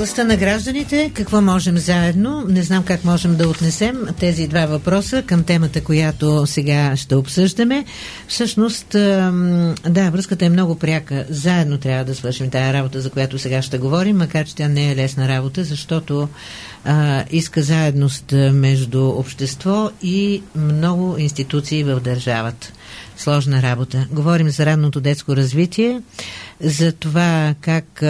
Властта 0.00 0.24
на 0.24 0.36
гражданите, 0.36 1.10
какво 1.14 1.40
можем 1.40 1.78
заедно? 1.78 2.44
Не 2.48 2.62
знам 2.62 2.84
как 2.84 3.04
можем 3.04 3.36
да 3.36 3.48
отнесем 3.48 4.06
тези 4.20 4.48
два 4.48 4.66
въпроса 4.66 5.22
към 5.22 5.44
темата, 5.44 5.84
която 5.84 6.46
сега 6.46 6.96
ще 6.96 7.14
обсъждаме. 7.14 7.84
Всъщност, 8.28 8.86
да, 9.88 10.10
връзката 10.12 10.44
е 10.44 10.48
много 10.48 10.78
пряка. 10.78 11.26
Заедно 11.28 11.78
трябва 11.78 12.04
да 12.04 12.14
свършим 12.14 12.50
тази 12.50 12.72
работа, 12.72 13.00
за 13.00 13.10
която 13.10 13.38
сега 13.38 13.62
ще 13.62 13.78
говорим, 13.78 14.16
макар 14.16 14.46
че 14.46 14.54
тя 14.54 14.68
не 14.68 14.92
е 14.92 14.96
лесна 14.96 15.28
работа, 15.28 15.64
защото 15.64 16.28
а, 16.84 17.24
иска 17.30 17.62
заедност 17.62 18.32
между 18.52 19.08
общество 19.08 19.90
и 20.02 20.42
много 20.54 21.18
институции 21.18 21.84
в 21.84 22.00
държавата. 22.00 22.72
Сложна 23.16 23.62
работа. 23.62 24.06
Говорим 24.10 24.48
за 24.48 24.66
ранното 24.66 25.00
детско 25.00 25.36
развитие 25.36 26.02
за 26.60 26.92
това 26.92 27.54
как 27.60 28.02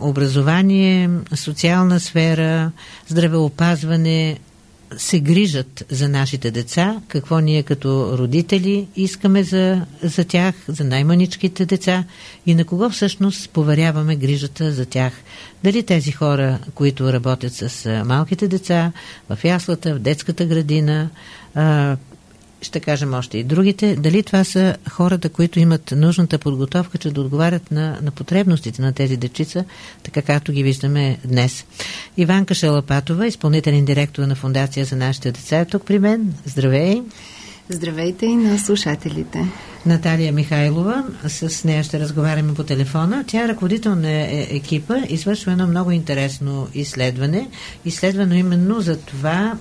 образование, 0.00 1.10
социална 1.34 2.00
сфера, 2.00 2.72
здравеопазване 3.08 4.38
се 4.96 5.20
грижат 5.20 5.84
за 5.90 6.08
нашите 6.08 6.50
деца, 6.50 7.00
какво 7.08 7.38
ние 7.38 7.62
като 7.62 8.18
родители 8.18 8.86
искаме 8.96 9.42
за, 9.42 9.86
за 10.02 10.24
тях, 10.24 10.54
за 10.68 10.84
най-маничките 10.84 11.66
деца 11.66 12.04
и 12.46 12.54
на 12.54 12.64
кого 12.64 12.90
всъщност 12.90 13.50
поверяваме 13.50 14.16
грижата 14.16 14.72
за 14.72 14.86
тях. 14.86 15.12
Дали 15.64 15.82
тези 15.82 16.12
хора, 16.12 16.58
които 16.74 17.12
работят 17.12 17.52
с 17.52 18.02
малките 18.04 18.48
деца, 18.48 18.92
в 19.30 19.44
яслата, 19.44 19.94
в 19.94 19.98
детската 19.98 20.44
градина, 20.44 21.10
ще 22.64 22.80
кажем 22.80 23.14
още 23.14 23.38
и 23.38 23.44
другите, 23.44 23.96
дали 23.96 24.22
това 24.22 24.44
са 24.44 24.76
хората, 24.90 25.28
които 25.28 25.60
имат 25.60 25.92
нужната 25.96 26.38
подготовка, 26.38 26.98
че 26.98 27.10
да 27.10 27.20
отговарят 27.20 27.70
на, 27.70 27.98
на 28.02 28.10
потребностите 28.10 28.82
на 28.82 28.92
тези 28.92 29.16
дечица, 29.16 29.64
така 30.02 30.22
както 30.22 30.52
ги 30.52 30.62
виждаме 30.62 31.18
днес. 31.24 31.64
Иванка 32.16 32.54
Шалапатова, 32.54 33.26
изпълнителен 33.26 33.84
директор 33.84 34.22
на 34.22 34.34
Фундация 34.34 34.84
за 34.86 34.96
нашите 34.96 35.32
деца 35.32 35.58
е 35.58 35.64
тук 35.64 35.84
при 35.86 35.98
мен. 35.98 36.34
Здравей! 36.44 37.02
Здравейте 37.68 38.26
и 38.26 38.36
на 38.36 38.58
слушателите. 38.58 39.38
Наталия 39.86 40.32
Михайлова, 40.32 41.04
с 41.28 41.64
нея 41.64 41.84
ще 41.84 42.00
разговаряме 42.00 42.54
по 42.54 42.64
телефона. 42.64 43.24
Тя 43.26 43.44
е 43.44 43.48
ръководител 43.48 43.94
на 43.94 44.10
е, 44.10 44.46
екипа, 44.50 44.94
извършва 45.08 45.52
едно 45.52 45.66
много 45.66 45.90
интересно 45.90 46.68
изследване. 46.74 47.48
Изследвано 47.84 48.34
именно 48.34 48.80
за 48.80 49.00
това 49.00 49.58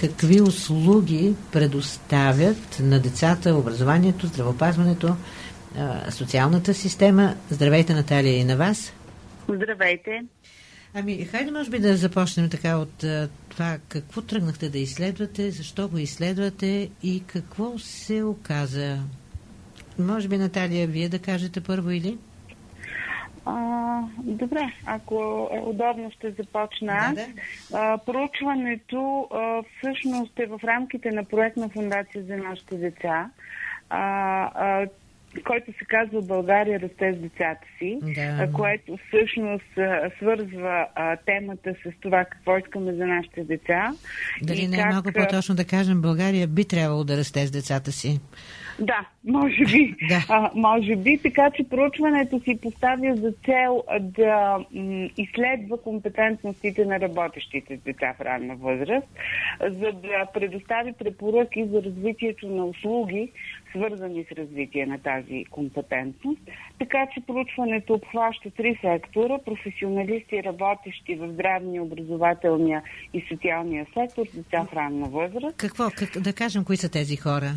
какви 0.00 0.40
услуги 0.40 1.34
предоставят 1.52 2.80
на 2.80 3.00
децата, 3.00 3.54
образованието, 3.54 4.26
здравопазването, 4.26 5.16
социалната 6.10 6.74
система. 6.74 7.34
Здравейте, 7.50 7.94
Наталия, 7.94 8.36
и 8.36 8.44
на 8.44 8.56
вас. 8.56 8.92
Здравейте. 9.48 10.20
Ами, 10.94 11.24
хайде 11.24 11.50
може 11.50 11.70
би 11.70 11.78
да 11.78 11.96
започнем 11.96 12.50
така 12.50 12.76
от 12.76 13.04
това 13.48 13.78
какво 13.88 14.22
тръгнахте 14.22 14.68
да 14.68 14.78
изследвате, 14.78 15.50
защо 15.50 15.88
го 15.88 15.98
изследвате 15.98 16.90
и 17.02 17.22
какво 17.26 17.78
се 17.78 18.22
оказа. 18.22 18.98
Може 19.98 20.28
би, 20.28 20.38
Наталия, 20.38 20.86
вие 20.86 21.08
да 21.08 21.18
кажете 21.18 21.60
първо 21.60 21.90
или? 21.90 22.18
А, 23.46 24.00
добре, 24.18 24.72
ако 24.86 25.48
е 25.52 25.58
удобно, 25.58 26.10
ще 26.10 26.30
започна. 26.30 27.14
Да, 27.14 27.26
да. 27.70 27.98
проучването 27.98 29.28
а, 29.30 29.62
всъщност 29.78 30.38
е 30.38 30.46
в 30.46 30.60
рамките 30.64 31.10
на 31.10 31.24
проект 31.24 31.56
на 31.56 31.68
Фундация 31.68 32.24
за 32.24 32.36
нашите 32.36 32.76
деца. 32.76 33.30
А, 33.90 34.00
а, 34.54 34.86
който 35.40 35.72
се 35.78 35.84
казва 35.84 36.22
България 36.22 36.80
расте 36.80 37.14
с 37.14 37.16
децата 37.16 37.66
си, 37.78 37.98
да. 38.02 38.52
което 38.52 38.98
всъщност 39.08 39.72
свързва 40.16 40.86
темата 41.26 41.74
с 41.84 42.00
това 42.00 42.24
какво 42.24 42.58
искаме 42.58 42.92
за 42.92 43.06
нашите 43.06 43.44
деца. 43.44 43.92
Дали 44.42 44.68
не 44.68 44.76
е 44.76 44.80
как... 44.80 44.92
малко 44.92 45.12
по-точно 45.12 45.54
да 45.54 45.64
кажем, 45.64 46.02
България 46.02 46.46
би 46.46 46.64
трябвало 46.64 47.04
да 47.04 47.16
расте 47.16 47.46
с 47.46 47.50
децата 47.50 47.92
си? 47.92 48.20
Да, 48.78 49.06
може 49.24 49.64
би. 49.64 49.94
да. 50.08 50.24
А, 50.28 50.50
може 50.54 50.96
би, 50.96 51.18
така 51.22 51.50
че 51.50 51.68
проучването 51.68 52.40
си 52.40 52.58
поставя 52.62 53.16
за 53.16 53.32
цел 53.44 53.84
да 54.00 54.58
м, 54.74 55.08
изследва 55.16 55.76
компетентностите 55.84 56.84
на 56.84 57.00
работещите 57.00 57.76
с 57.76 57.80
деца 57.80 58.14
в 58.18 58.20
ранна 58.20 58.56
възраст, 58.56 59.08
за 59.60 59.92
да 59.92 60.26
предостави 60.34 60.92
препоръки 60.92 61.64
за 61.64 61.82
развитието 61.82 62.48
на 62.48 62.64
услуги, 62.64 63.32
свързани 63.70 64.24
с 64.24 64.32
развитие 64.32 64.86
на 64.86 64.98
тази 64.98 65.44
компетентност. 65.50 66.40
Така 66.78 67.06
че 67.14 67.20
проучването 67.26 67.94
обхваща 67.94 68.50
три 68.50 68.78
сектора 68.80 69.38
професионалисти, 69.38 70.44
работещи 70.44 71.14
в 71.14 71.32
здравния, 71.32 71.82
образователния 71.82 72.82
и 73.14 73.24
социалния 73.28 73.86
сектор 73.94 74.26
деца 74.34 74.64
в 74.64 74.72
ранна 74.72 75.08
възраст. 75.08 75.56
Какво? 75.56 75.90
Как, 75.96 76.20
да 76.20 76.32
кажем, 76.32 76.64
кои 76.64 76.76
са 76.76 76.88
тези 76.88 77.16
хора? 77.16 77.52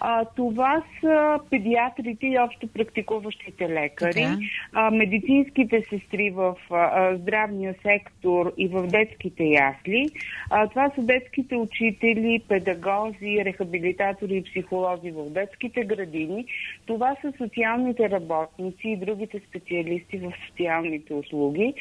А, 0.00 0.24
това 0.24 0.82
са 1.00 1.38
педиатрите 1.50 2.26
и 2.26 2.38
общо 2.38 2.68
практикуващите 2.68 3.68
лекари, 3.68 4.26
а, 4.72 4.90
медицинските 4.90 5.84
сестри 5.90 6.30
в 6.30 6.56
а, 6.70 7.16
здравния 7.16 7.74
сектор 7.82 8.52
и 8.56 8.68
в 8.68 8.86
детските 8.86 9.44
ясли. 9.44 10.10
А, 10.50 10.68
това 10.68 10.90
са 10.94 11.02
детските 11.02 11.56
учители, 11.56 12.42
педагози, 12.48 13.44
рехабилитатори 13.44 14.36
и 14.36 14.44
психолози 14.44 15.10
в 15.10 15.30
детските 15.30 15.84
градини. 15.84 16.46
Това 16.86 17.16
са 17.20 17.32
социалните 17.38 18.10
работници 18.10 18.88
и 18.88 18.96
другите 18.96 19.40
специалисти 19.48 20.18
в 20.18 20.32
социалните 20.48 21.14
услуги. 21.14 21.74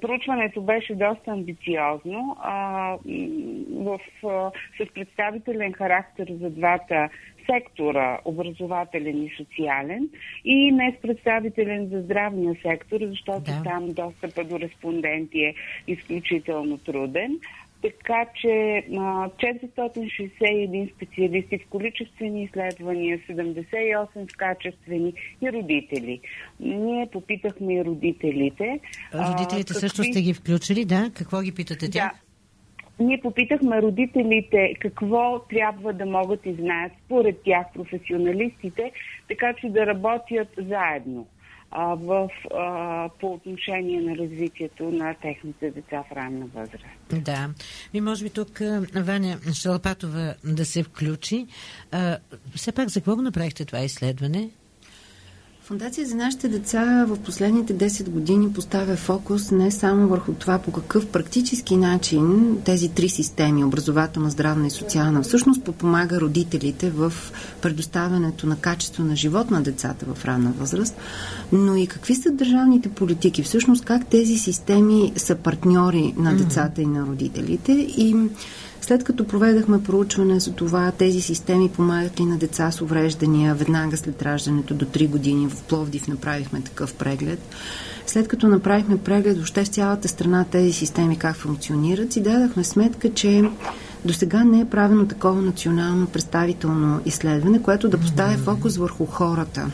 Проучването 0.00 0.60
беше 0.60 0.94
доста 0.94 1.30
амбициозно, 1.30 2.36
а, 2.40 2.96
в, 3.76 4.00
а, 4.24 4.50
с 4.78 4.94
представителен 4.94 5.72
характер 5.72 6.28
за 6.40 6.50
двата 6.50 7.08
сектора 7.52 8.18
образователен 8.24 9.22
и 9.22 9.30
социален 9.36 10.08
и 10.44 10.72
не 10.72 10.96
с 10.98 11.02
представителен 11.02 11.88
за 11.88 12.00
здравния 12.00 12.56
сектор, 12.62 13.00
защото 13.00 13.40
да. 13.40 13.62
там 13.64 13.92
достъпа 13.92 14.44
до 14.44 14.60
респонденти 14.60 15.40
е 15.40 15.54
изключително 15.86 16.78
труден. 16.78 17.38
Така 17.82 18.24
че 18.40 18.48
461 18.48 20.94
специалисти 20.94 21.58
в 21.58 21.66
количествени 21.70 22.44
изследвания, 22.44 23.18
78 23.18 24.32
в 24.32 24.36
качествени 24.36 25.12
и 25.42 25.52
родители. 25.52 26.20
Ние 26.60 27.08
попитахме 27.12 27.74
и 27.74 27.84
родителите. 27.84 28.80
Родителите 29.14 29.72
а, 29.72 29.74
също 29.74 30.04
сте 30.04 30.22
ги 30.22 30.34
включили, 30.34 30.84
да? 30.84 31.10
Какво 31.14 31.40
ги 31.40 31.54
питате 31.54 31.90
тях? 31.90 32.12
Да 32.12 32.25
ние 33.00 33.20
попитахме 33.22 33.82
родителите 33.82 34.74
какво 34.80 35.38
трябва 35.38 35.92
да 35.92 36.06
могат 36.06 36.46
и 36.46 36.54
знаят 36.54 36.92
според 37.04 37.42
тях 37.44 37.66
професионалистите, 37.74 38.92
така 39.28 39.54
че 39.60 39.68
да 39.68 39.86
работят 39.86 40.48
заедно 40.58 41.26
а, 41.70 41.94
в, 41.94 42.30
а, 42.54 43.08
по 43.20 43.32
отношение 43.32 44.00
на 44.00 44.16
развитието 44.16 44.84
на 44.84 45.14
техните 45.14 45.70
деца 45.70 46.04
в 46.10 46.16
ранна 46.16 46.46
възраст. 46.46 46.84
Да. 47.24 47.48
И 47.94 48.00
може 48.00 48.24
би 48.24 48.30
тук 48.30 48.60
Ваня 48.94 49.36
Шалпатова 49.62 50.34
да 50.44 50.64
се 50.64 50.82
включи. 50.82 51.46
А, 51.92 52.18
все 52.54 52.72
пак 52.72 52.88
за 52.88 53.00
какво 53.00 53.16
направихте 53.16 53.64
това 53.64 53.80
изследване? 53.80 54.50
Фундация 55.66 56.06
за 56.06 56.14
нашите 56.14 56.48
деца 56.48 57.04
в 57.08 57.16
последните 57.16 57.74
10 57.74 58.08
години 58.08 58.52
поставя 58.52 58.96
фокус 58.96 59.50
не 59.50 59.70
само 59.70 60.08
върху 60.08 60.32
това 60.32 60.58
по 60.58 60.72
какъв 60.72 61.06
практически 61.06 61.76
начин 61.76 62.56
тези 62.64 62.88
три 62.88 63.08
системи, 63.08 63.64
образователна, 63.64 64.30
здравна 64.30 64.66
и 64.66 64.70
социална, 64.70 65.22
всъщност 65.22 65.64
подпомага 65.64 66.20
родителите 66.20 66.90
в 66.90 67.12
предоставянето 67.62 68.46
на 68.46 68.56
качество 68.56 69.04
на 69.04 69.16
живот 69.16 69.50
на 69.50 69.62
децата 69.62 70.06
в 70.14 70.24
ранна 70.24 70.52
възраст, 70.58 70.96
но 71.52 71.76
и 71.76 71.86
какви 71.86 72.14
са 72.14 72.30
държавните 72.30 72.88
политики, 72.88 73.42
всъщност 73.42 73.84
как 73.84 74.06
тези 74.06 74.38
системи 74.38 75.12
са 75.16 75.34
партньори 75.34 76.14
на 76.16 76.36
децата 76.36 76.82
и 76.82 76.86
на 76.86 77.06
родителите? 77.06 77.72
И 77.72 78.16
след 78.80 79.04
като 79.04 79.26
проведахме 79.26 79.82
проучване 79.82 80.40
за 80.40 80.52
това, 80.52 80.92
тези 80.92 81.20
системи 81.20 81.68
помагат 81.68 82.20
ли 82.20 82.24
на 82.24 82.38
деца 82.38 82.70
с 82.70 82.80
увреждания 82.80 83.54
веднага 83.54 83.96
след 83.96 84.22
раждането 84.22 84.74
до 84.74 84.84
3 84.84 85.08
години, 85.08 85.48
в 85.56 85.62
Пловдив 85.62 86.08
направихме 86.08 86.60
такъв 86.60 86.94
преглед. 86.94 87.38
След 88.06 88.28
като 88.28 88.48
направихме 88.48 88.98
преглед 88.98 89.36
въобще 89.36 89.64
в 89.64 89.68
цялата 89.68 90.08
страна 90.08 90.44
тези 90.50 90.72
системи 90.72 91.18
как 91.18 91.36
функционират, 91.36 92.12
си 92.12 92.22
дадахме 92.22 92.64
сметка, 92.64 93.14
че 93.14 93.42
до 94.04 94.12
сега 94.12 94.44
не 94.44 94.60
е 94.60 94.64
правено 94.64 95.06
такова 95.06 95.42
национално 95.42 96.06
представително 96.06 97.00
изследване, 97.04 97.62
което 97.62 97.88
да 97.88 97.98
поставя 97.98 98.36
фокус 98.36 98.76
върху 98.76 99.06
хората. 99.06 99.70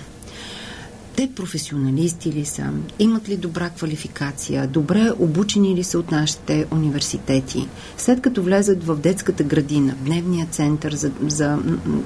Те 1.16 1.30
професионалисти 1.36 2.32
ли 2.32 2.44
са, 2.44 2.70
имат 2.98 3.28
ли 3.28 3.36
добра 3.36 3.70
квалификация, 3.70 4.66
добре 4.66 5.10
обучени 5.18 5.74
ли 5.74 5.84
са 5.84 5.98
от 5.98 6.10
нашите 6.10 6.66
университети. 6.72 7.68
След 7.96 8.22
като 8.22 8.42
влезат 8.42 8.84
в 8.84 8.96
детската 8.96 9.44
градина, 9.44 9.94
в 9.94 10.04
дневния 10.04 10.46
център 10.46 10.94
за, 10.94 11.12
за 11.28 11.58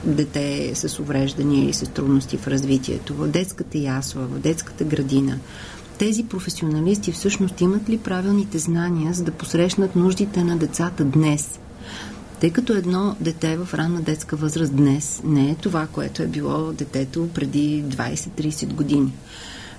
дете 0.04 0.72
с 0.74 0.98
увреждания 0.98 1.64
или 1.64 1.72
с 1.72 1.90
трудности 1.90 2.36
в 2.36 2.48
развитието, 2.48 3.14
в 3.14 3.28
детската 3.28 3.78
ясла, 3.78 4.22
в 4.22 4.38
детската 4.38 4.84
градина, 4.84 5.38
тези 5.98 6.24
професионалисти 6.24 7.12
всъщност 7.12 7.60
имат 7.60 7.88
ли 7.88 7.98
правилните 7.98 8.58
знания, 8.58 9.12
за 9.12 9.24
да 9.24 9.32
посрещнат 9.32 9.96
нуждите 9.96 10.44
на 10.44 10.56
децата 10.56 11.04
днес– 11.04 11.58
тъй 12.40 12.50
като 12.50 12.72
едно 12.72 13.16
дете 13.20 13.56
в 13.56 13.74
ранна 13.74 14.00
детска 14.00 14.36
възраст 14.36 14.76
днес 14.76 15.20
не 15.24 15.50
е 15.50 15.54
това, 15.54 15.86
което 15.86 16.22
е 16.22 16.26
било 16.26 16.72
детето 16.72 17.28
преди 17.34 17.84
20-30 17.84 18.74
години. 18.74 19.12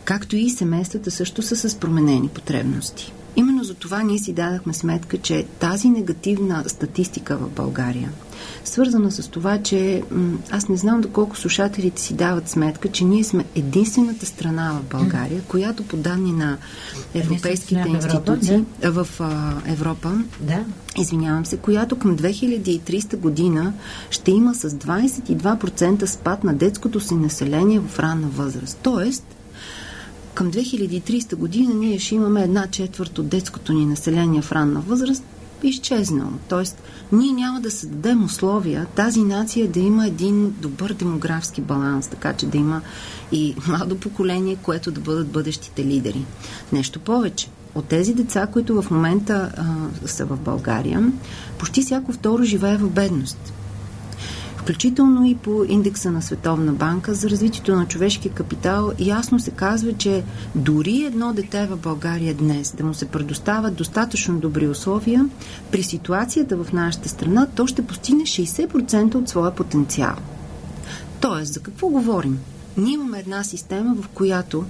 Както 0.04 0.36
и 0.36 0.50
семействата 0.50 1.12
също 1.12 1.42
са 1.42 1.70
с 1.70 1.76
променени 1.76 2.28
потребности. 2.28 3.14
Именно 3.36 3.64
за 3.64 3.74
това 3.74 4.04
ние 4.04 4.20
си 4.20 4.34
дадахме 4.34 4.74
сметка, 4.74 5.18
че 5.18 5.46
тази 5.60 5.90
негативна 5.90 6.64
статистика 6.68 7.38
в 7.38 7.50
България– 7.50 8.12
свързана 8.66 9.12
с 9.12 9.28
това, 9.28 9.62
че 9.64 10.04
аз 10.52 10.70
не 10.70 10.78
знам 10.78 11.02
доколко 11.02 11.38
слушателите 11.38 12.02
си 12.02 12.14
дават 12.14 12.50
сметка, 12.50 12.92
че 12.92 13.06
ние 13.06 13.24
сме 13.24 13.46
единствената 13.56 14.26
страна 14.26 14.72
в 14.72 14.90
България, 14.90 15.42
която 15.48 15.84
по 15.84 15.98
данни 15.98 16.32
на 16.32 16.58
европейските 17.14 17.86
институции 17.88 18.64
в 18.84 19.08
Европа, 19.66 20.12
да. 20.40 20.66
извинявам 20.98 21.46
се, 21.46 21.58
която 21.58 21.96
към 21.96 22.18
2300 22.18 23.18
година 23.18 23.74
ще 24.10 24.32
има 24.32 24.56
с 24.56 24.70
22% 24.70 26.06
спад 26.06 26.44
на 26.44 26.54
детското 26.54 27.00
си 27.00 27.16
население 27.16 27.80
в 27.80 28.00
ранна 28.00 28.28
възраст. 28.28 28.80
Тоест, 28.82 29.24
към 30.34 30.52
2300 30.52 31.36
година 31.36 31.74
ние 31.74 32.00
ще 32.00 32.16
имаме 32.16 32.44
една 32.44 32.68
четвърт 32.68 33.20
от 33.20 33.28
детското 33.28 33.74
ни 33.74 33.86
население 33.86 34.42
в 34.42 34.52
ранна 34.52 34.80
възраст 34.80 35.24
изчезнало. 35.64 36.32
Тоест, 36.50 36.82
ние 37.12 37.32
няма 37.32 37.62
да 37.62 37.72
създадем 37.72 38.24
условия 38.24 38.86
тази 38.96 39.24
нация 39.24 39.68
да 39.68 39.80
има 39.80 40.08
един 40.08 40.56
добър 40.62 40.94
демографски 40.94 41.62
баланс, 41.62 42.08
така 42.08 42.34
че 42.34 42.46
да 42.46 42.58
има 42.58 42.82
и 43.32 43.56
младо 43.68 44.00
поколение, 44.00 44.58
което 44.62 44.92
да 44.92 45.02
бъдат 45.02 45.28
бъдещите 45.28 45.86
лидери. 45.86 46.26
Нещо 46.74 47.00
повече. 47.00 47.48
От 47.76 47.86
тези 47.86 48.14
деца, 48.14 48.48
които 48.48 48.82
в 48.82 48.92
момента 48.92 49.52
а, 49.58 50.08
са 50.08 50.26
в 50.26 50.38
България, 50.38 51.12
почти 51.58 51.82
всяко 51.82 52.12
второ 52.12 52.44
живее 52.44 52.78
в 52.78 52.90
бедност 52.90 53.54
включително 54.68 55.26
и 55.26 55.36
по 55.36 55.64
индекса 55.68 56.12
на 56.12 56.22
Световна 56.22 56.74
банка 56.74 57.14
за 57.14 57.30
развитието 57.30 57.76
на 57.76 57.88
човешкия 57.88 58.32
капитал, 58.32 58.92
ясно 59.00 59.40
се 59.40 59.52
казва, 59.52 59.94
че 59.94 60.24
дори 60.56 61.04
едно 61.04 61.34
дете 61.34 61.68
в 61.68 61.78
България 61.78 62.34
днес 62.34 62.74
да 62.78 62.84
му 62.84 62.94
се 62.94 63.08
предоставят 63.08 63.76
достатъчно 63.76 64.40
добри 64.40 64.68
условия, 64.68 65.30
при 65.72 65.84
ситуацията 65.84 66.58
в 66.58 66.74
нашата 66.74 67.10
страна, 67.10 67.48
то 67.56 67.68
ще 67.68 67.86
постигне 67.86 68.24
60% 68.24 69.16
от 69.16 69.30
своя 69.30 69.56
потенциал. 69.56 70.16
Тоест, 71.20 71.54
за 71.54 71.60
какво 71.60 71.88
говорим? 71.88 72.40
Ние 72.78 72.94
имаме 72.94 73.20
една 73.20 73.44
система, 73.44 73.96
в 74.02 74.08
която 74.08 74.66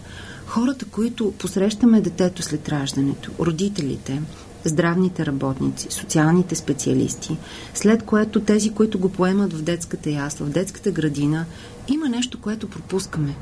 хората, 0.47 0.85
които 0.85 1.31
посрещаме 1.31 2.01
детето 2.01 2.41
след 2.41 2.69
раждането, 2.69 3.31
родителите, 3.39 4.21
здравните 4.67 5.25
работници, 5.25 5.87
социалните 5.89 6.55
специалисти, 6.55 7.37
след 7.73 8.03
което 8.03 8.41
тези, 8.41 8.69
които 8.69 8.99
го 8.99 9.09
поемат 9.09 9.53
в 9.53 9.61
детската 9.61 10.09
ясла, 10.09 10.45
в 10.45 10.49
детската 10.49 10.91
градина, 10.91 11.45
има 11.87 12.09
нещо, 12.09 12.41
което 12.41 12.69
пропускаме. 12.69 13.35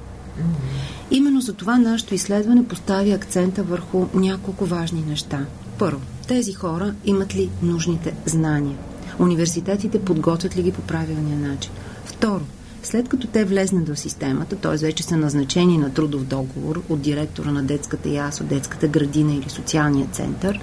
Именно 1.11 1.41
за 1.41 1.53
това 1.53 1.77
нашето 1.77 2.15
изследване 2.15 2.67
поставя 2.67 3.09
акцента 3.09 3.63
върху 3.63 4.05
няколко 4.13 4.65
важни 4.65 5.03
неща. 5.07 5.45
Първо, 5.79 6.01
тези 6.27 6.53
хора 6.53 6.93
имат 7.05 7.35
ли 7.35 7.49
нужните 7.61 8.13
знания? 8.25 8.77
Университетите 9.19 10.01
подготвят 10.01 10.57
ли 10.57 10.63
ги 10.63 10.71
по 10.71 10.81
правилния 10.81 11.37
начин? 11.37 11.71
Второ, 12.05 12.41
след 12.83 13.09
като 13.09 13.27
те 13.27 13.45
влезнат 13.45 13.89
в 13.89 13.99
системата, 13.99 14.55
т.е. 14.55 14.77
вече 14.77 15.03
са 15.03 15.17
назначени 15.17 15.77
на 15.77 15.93
трудов 15.93 16.23
договор 16.23 16.81
от 16.89 17.01
директора 17.01 17.51
на 17.51 17.63
детската 17.63 18.09
ясла, 18.09 18.45
детската 18.45 18.87
градина 18.87 19.33
или 19.33 19.49
социалния 19.49 20.07
център, 20.11 20.59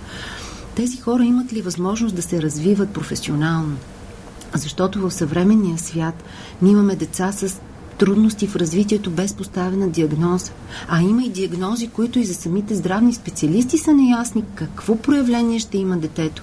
тези 0.75 0.97
хора 0.97 1.25
имат 1.25 1.53
ли 1.53 1.63
възможност 1.63 2.15
да 2.15 2.23
се 2.23 2.43
развиват 2.43 2.91
професионално? 2.91 3.77
Защото 4.55 5.01
в 5.01 5.11
съвременния 5.11 5.79
свят 5.79 6.25
ние 6.63 6.73
имаме 6.73 6.97
деца 6.97 7.33
с 7.33 7.61
трудности 7.99 8.47
в 8.47 8.57
развитието 8.57 9.11
без 9.11 9.35
поставена 9.35 9.89
диагноза. 9.89 10.53
А 10.89 11.03
има 11.03 11.25
и 11.25 11.29
диагнози, 11.29 11.89
които 11.89 12.19
и 12.19 12.25
за 12.25 12.35
самите 12.35 12.75
здравни 12.75 13.15
специалисти 13.15 13.79
са 13.79 13.93
неясни 13.93 14.45
какво 14.55 14.97
проявление 14.97 15.59
ще 15.59 15.79
има 15.79 15.97
детето. 15.97 16.43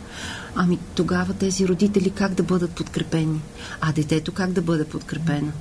Ами 0.56 0.80
тогава 0.96 1.34
тези 1.34 1.68
родители 1.68 2.10
как 2.10 2.34
да 2.34 2.44
бъдат 2.44 2.72
подкрепени? 2.72 3.42
А 3.82 3.92
детето 3.92 4.32
как 4.32 4.52
да 4.52 4.62
бъде 4.62 4.86
подкрепено? 4.86 5.52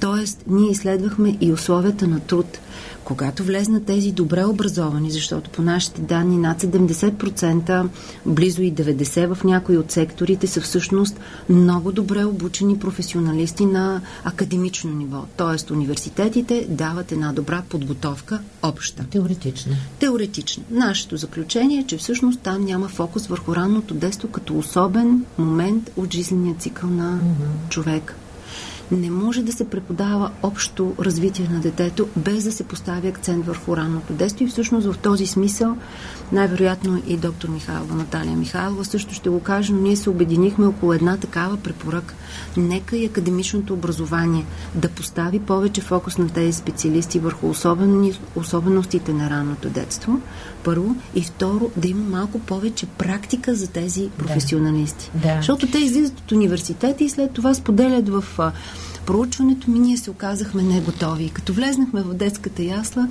Тоест, 0.00 0.44
ние 0.46 0.70
изследвахме 0.70 1.38
и 1.40 1.52
условията 1.52 2.06
на 2.06 2.20
труд. 2.20 2.58
Когато 3.04 3.44
влезнат 3.44 3.84
тези 3.84 4.12
добре 4.12 4.44
образовани, 4.44 5.10
защото 5.10 5.50
по 5.50 5.62
нашите 5.62 6.00
данни 6.00 6.38
над 6.38 6.62
70%, 6.62 7.88
близо 8.26 8.62
и 8.62 8.72
90% 8.72 9.34
в 9.34 9.44
някои 9.44 9.78
от 9.78 9.90
секторите 9.90 10.46
са 10.46 10.60
всъщност 10.60 11.20
много 11.48 11.92
добре 11.92 12.24
обучени 12.24 12.78
професионалисти 12.78 13.66
на 13.66 14.00
академично 14.24 14.90
ниво. 14.90 15.24
Тоест 15.36 15.70
университетите 15.70 16.66
дават 16.68 17.12
една 17.12 17.32
добра 17.32 17.62
подготовка 17.68 18.40
обща. 18.62 19.04
Теоретична. 19.10 19.76
Теоретична. 19.98 20.64
Нашето 20.70 21.16
заключение 21.16 21.78
е, 21.78 21.86
че 21.86 21.96
всъщност 21.96 22.40
там 22.40 22.64
няма 22.64 22.88
фокус 22.88 23.26
върху 23.26 23.56
ранното 23.56 23.94
детство 23.94 24.28
като 24.28 24.43
особен 24.50 25.24
момент 25.38 25.90
от 25.96 26.12
жизнения 26.12 26.54
цикъл 26.54 26.90
на 26.90 27.20
mm-hmm. 27.20 27.68
човек 27.68 28.16
не 28.92 29.10
може 29.10 29.42
да 29.42 29.52
се 29.52 29.68
преподава 29.68 30.30
общо 30.42 30.92
развитие 31.00 31.48
на 31.48 31.60
детето, 31.60 32.08
без 32.16 32.44
да 32.44 32.52
се 32.52 32.64
постави 32.64 33.08
акцент 33.08 33.46
върху 33.46 33.76
ранното 33.76 34.12
детство. 34.12 34.44
И 34.44 34.48
всъщност 34.48 34.86
в 34.86 34.98
този 34.98 35.26
смисъл, 35.26 35.76
най-вероятно 36.32 37.02
и 37.06 37.16
доктор 37.16 37.48
Михайлова, 37.48 37.94
Наталия 37.94 38.36
Михайлова 38.36 38.84
също 38.84 39.14
ще 39.14 39.28
го 39.28 39.40
каже, 39.40 39.72
но 39.72 39.80
ние 39.80 39.96
се 39.96 40.10
обединихме 40.10 40.66
около 40.66 40.92
една 40.92 41.16
такава 41.16 41.56
препоръка. 41.56 42.14
Нека 42.56 42.96
и 42.96 43.06
академичното 43.06 43.74
образование 43.74 44.44
да 44.74 44.88
постави 44.88 45.38
повече 45.38 45.80
фокус 45.80 46.18
на 46.18 46.28
тези 46.28 46.52
специалисти 46.52 47.18
върху 47.18 47.48
особени, 47.48 48.20
особеностите 48.36 49.12
на 49.12 49.30
ранното 49.30 49.68
детство, 49.70 50.20
първо, 50.64 50.96
и 51.14 51.22
второ, 51.22 51.70
да 51.76 51.88
има 51.88 52.04
малко 52.04 52.38
повече 52.38 52.86
практика 52.86 53.54
за 53.54 53.66
тези 53.66 54.08
професионалисти. 54.18 55.10
Да. 55.14 55.36
Защото 55.36 55.70
те 55.70 55.78
излизат 55.78 56.20
от 56.20 56.32
университета 56.32 57.04
и 57.04 57.08
след 57.08 57.32
това 57.32 57.54
споделят 57.54 58.08
в 58.08 58.24
проучването 59.06 59.70
ми, 59.70 59.78
ние 59.78 59.96
се 59.96 60.10
оказахме 60.10 60.62
не 60.62 60.80
готови. 60.80 61.30
Като 61.30 61.52
влезнахме 61.52 62.02
в 62.02 62.14
детската 62.14 62.62
ясла, 62.62 63.08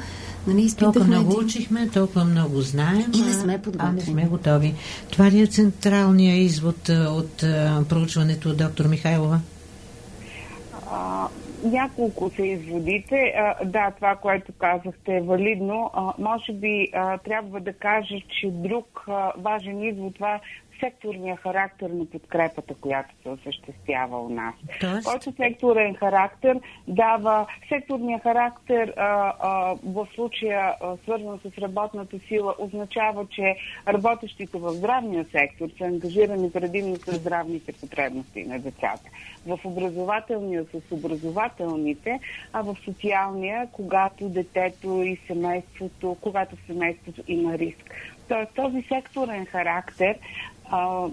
нали, 0.48 0.62
изпитахме... 0.62 0.93
Толкова 0.93 1.07
много 1.07 1.31
един... 1.31 1.45
учихме, 1.45 1.89
толкова 1.89 2.25
много 2.25 2.62
знаем. 2.62 3.12
И 3.13 3.22
не 3.22 3.33
сме 3.33 3.62
подготвени. 3.62 3.91
А 3.91 3.93
не 3.93 4.01
сме 4.01 4.25
готови. 4.25 4.74
Това 5.12 5.31
ли 5.31 5.41
е 5.41 5.48
централният 5.48 6.51
извод 6.51 6.89
от 6.89 7.36
проучването 7.89 8.50
от 8.50 8.57
доктор 8.57 8.86
Михайлова? 8.86 9.39
Няколко 11.63 12.32
са 12.36 12.41
изводите. 12.41 13.34
А, 13.38 13.65
да, 13.65 13.91
това, 13.91 14.15
което 14.15 14.53
казахте 14.58 15.15
е 15.15 15.22
валидно. 15.22 15.91
А, 15.93 16.13
може 16.20 16.53
би 16.53 16.89
а, 16.93 17.17
трябва 17.17 17.60
да 17.60 17.74
кажа, 17.74 18.15
че 18.27 18.51
друг 18.51 19.03
а, 19.08 19.32
важен 19.38 19.84
извод 19.84 20.15
това 20.15 20.39
секторния 20.84 21.36
характер 21.36 21.90
на 21.90 22.06
подкрепата, 22.06 22.74
която 22.82 23.10
се 23.24 23.30
осъществява 23.30 24.20
у 24.20 24.30
нас. 24.30 24.56
Тоест? 24.80 25.08
Който 25.08 25.34
секторен 25.36 25.96
характер 25.96 26.60
дава 26.88 27.48
секторния 27.70 28.20
характер 28.20 28.94
а, 28.98 29.34
а, 29.40 29.75
в 29.84 30.08
случая 30.16 30.75
а, 30.82 30.98
свързан 30.98 31.40
с 31.40 31.58
работната 31.58 32.20
сила 32.28 32.56
означава, 32.60 33.28
че 33.30 33.56
работещите 33.88 34.58
в 34.58 34.72
здравния 34.72 35.25
сектор 35.25 35.68
са 35.78 35.84
ангажирани 35.84 36.52
предимно 36.52 36.96
с 36.96 37.16
здравните 37.16 37.74
потребности 37.74 38.44
на 38.44 38.60
децата. 38.60 39.10
В 39.48 39.60
образователния 39.63 40.66
с 40.66 40.92
образователните, 40.92 42.20
а 42.54 42.62
в 42.62 42.78
социалния, 42.86 43.68
когато 43.72 44.30
детето 44.30 45.04
и 45.04 45.20
семейството, 45.28 46.18
когато 46.22 46.56
семейството 46.68 47.24
има 47.28 47.58
риск. 47.58 47.92
Тоест 48.28 48.52
този 48.56 48.82
секторен 48.82 49.46
характер 49.46 50.18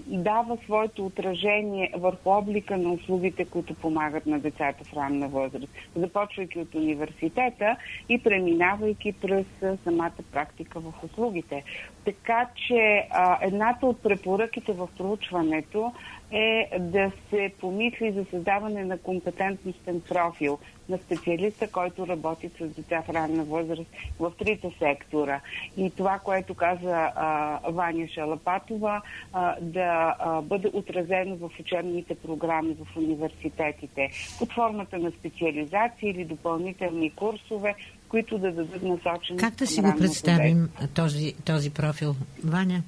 дава 0.07 0.57
своето 0.65 1.05
отражение 1.05 1.91
върху 1.97 2.29
облика 2.29 2.77
на 2.77 2.91
услугите, 2.93 3.45
които 3.45 3.73
помагат 3.73 4.25
на 4.25 4.39
децата 4.39 4.83
в 4.83 4.93
ранна 4.93 5.27
възраст, 5.27 5.73
започвайки 5.95 6.59
от 6.59 6.75
университета 6.75 7.75
и 8.09 8.23
преминавайки 8.23 9.13
през 9.13 9.45
самата 9.83 10.11
практика 10.31 10.79
в 10.79 10.93
услугите. 11.03 11.63
Така 12.05 12.47
че 12.55 13.07
едната 13.41 13.85
от 13.85 14.03
препоръките 14.03 14.73
в 14.73 14.89
проучването 14.97 15.93
е 16.31 16.79
да 16.79 17.11
се 17.29 17.51
помисли 17.59 18.11
за 18.11 18.25
създаване 18.25 18.85
на 18.85 18.97
компетентностен 18.97 20.01
профил 20.01 20.59
на 20.89 20.97
специалиста, 20.97 21.67
който 21.67 22.07
работи 22.07 22.49
с 22.59 22.67
деца 22.67 23.03
в 23.07 23.09
ранна 23.09 23.43
възраст 23.43 23.89
в 24.19 24.31
трите 24.39 24.71
сектора. 24.79 25.41
И 25.77 25.91
това, 25.97 26.19
което 26.19 26.53
каза 26.53 27.11
а, 27.15 27.59
Ваня 27.69 28.07
Шалапатова, 28.07 29.01
а, 29.33 29.55
да 29.61 30.15
а, 30.19 30.41
бъде 30.41 30.69
отразено 30.73 31.35
в 31.35 31.49
учебните 31.59 32.15
програми 32.15 32.73
в 32.73 32.97
университетите 32.97 34.09
под 34.39 34.53
формата 34.53 34.99
на 34.99 35.11
специализации 35.11 36.09
или 36.09 36.25
допълнителни 36.25 37.09
курсове, 37.09 37.75
които 38.09 38.37
да 38.37 38.51
дадат 38.51 38.83
насоченост. 38.83 39.43
Как 39.43 39.55
да 39.55 39.67
си 39.67 39.81
го 39.81 39.95
представим 39.97 40.69
този, 40.93 41.33
този 41.45 41.69
профил, 41.69 42.15
Ваня? 42.43 42.83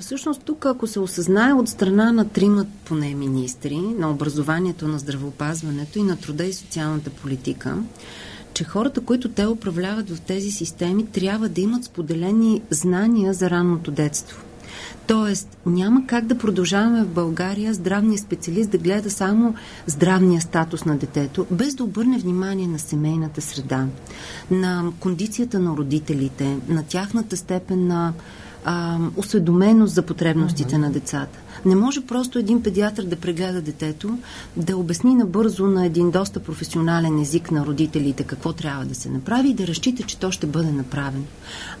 Всъщност 0.00 0.42
тук, 0.42 0.66
ако 0.66 0.86
се 0.86 1.00
осъзнае 1.00 1.52
от 1.52 1.68
страна 1.68 2.12
на 2.12 2.28
тримат 2.28 2.68
поне 2.84 3.14
министри, 3.14 3.78
на 3.78 4.10
образованието, 4.10 4.88
на 4.88 4.98
здравеопазването 4.98 5.98
и 5.98 6.02
на 6.02 6.16
труда 6.16 6.44
и 6.44 6.52
социалната 6.52 7.10
политика, 7.10 7.76
че 8.54 8.64
хората, 8.64 9.00
които 9.00 9.28
те 9.28 9.46
управляват 9.46 10.10
в 10.10 10.20
тези 10.20 10.50
системи, 10.50 11.06
трябва 11.06 11.48
да 11.48 11.60
имат 11.60 11.84
споделени 11.84 12.62
знания 12.70 13.34
за 13.34 13.50
ранното 13.50 13.90
детство. 13.90 14.42
Тоест, 15.06 15.58
няма 15.66 16.06
как 16.06 16.26
да 16.26 16.38
продължаваме 16.38 17.04
в 17.04 17.08
България 17.08 17.74
здравния 17.74 18.18
специалист 18.18 18.70
да 18.70 18.78
гледа 18.78 19.10
само 19.10 19.54
здравния 19.86 20.40
статус 20.40 20.84
на 20.84 20.96
детето, 20.96 21.46
без 21.50 21.74
да 21.74 21.84
обърне 21.84 22.18
внимание 22.18 22.66
на 22.66 22.78
семейната 22.78 23.40
среда, 23.40 23.86
на 24.50 24.92
кондицията 25.00 25.58
на 25.58 25.76
родителите, 25.76 26.58
на 26.68 26.82
тяхната 26.82 27.36
степен 27.36 27.86
на 27.86 28.12
а, 28.64 28.98
осведоменост 29.16 29.94
за 29.94 30.02
потребностите 30.02 30.74
mm-hmm. 30.74 30.78
на 30.78 30.90
децата. 30.90 31.38
Не 31.68 31.76
може 31.76 32.00
просто 32.00 32.38
един 32.38 32.62
педиатър 32.62 33.04
да 33.04 33.16
прегледа 33.16 33.62
детето, 33.62 34.18
да 34.56 34.76
обясни 34.76 35.14
набързо 35.14 35.66
на 35.66 35.86
един 35.86 36.10
доста 36.10 36.40
професионален 36.40 37.20
език 37.20 37.50
на 37.50 37.66
родителите 37.66 38.24
какво 38.24 38.52
трябва 38.52 38.84
да 38.84 38.94
се 38.94 39.10
направи 39.10 39.48
и 39.48 39.54
да 39.54 39.66
разчита, 39.66 40.02
че 40.02 40.18
то 40.18 40.30
ще 40.30 40.46
бъде 40.46 40.72
направено. 40.72 41.24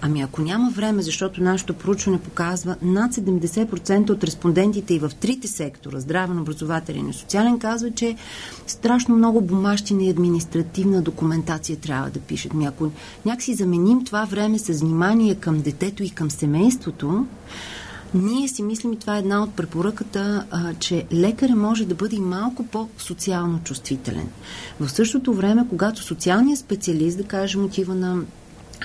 Ами 0.00 0.20
ако 0.20 0.42
няма 0.42 0.70
време, 0.70 1.02
защото 1.02 1.42
нашето 1.42 1.74
проучване 1.74 2.20
показва 2.20 2.76
над 2.82 3.12
70% 3.12 4.10
от 4.10 4.24
респондентите 4.24 4.94
и 4.94 4.98
в 4.98 5.10
трите 5.20 5.48
сектора, 5.48 6.00
здравен, 6.00 6.40
образователен 6.40 7.08
и 7.08 7.12
социален, 7.12 7.58
казва, 7.58 7.90
че 7.90 8.16
страшно 8.66 9.16
много 9.16 9.40
бумащина 9.40 10.04
и 10.04 10.10
административна 10.10 11.02
документация 11.02 11.76
трябва 11.76 12.10
да 12.10 12.20
пишат. 12.20 12.52
Ами 12.54 12.66
ако 12.66 12.90
някакси 13.26 13.54
заменим 13.54 14.04
това 14.04 14.24
време 14.24 14.58
с 14.58 14.80
внимание 14.80 15.34
към 15.34 15.60
детето 15.60 16.02
и 16.02 16.10
към 16.10 16.30
семейството, 16.30 17.26
ние 18.14 18.48
си 18.48 18.62
мислим, 18.62 18.92
и 18.92 18.98
това 18.98 19.16
е 19.16 19.18
една 19.18 19.42
от 19.42 19.54
препоръката, 19.54 20.44
а, 20.50 20.74
че 20.74 21.06
лекаря 21.12 21.56
може 21.56 21.84
да 21.84 21.94
бъде 21.94 22.18
малко 22.18 22.66
по-социално 22.66 23.60
чувствителен. 23.64 24.28
В 24.80 24.88
същото 24.88 25.34
време, 25.34 25.66
когато 25.68 26.02
социалният 26.02 26.60
специалист, 26.60 27.18
да 27.18 27.24
кажем, 27.24 27.64
отива 27.64 27.94
на 27.94 28.22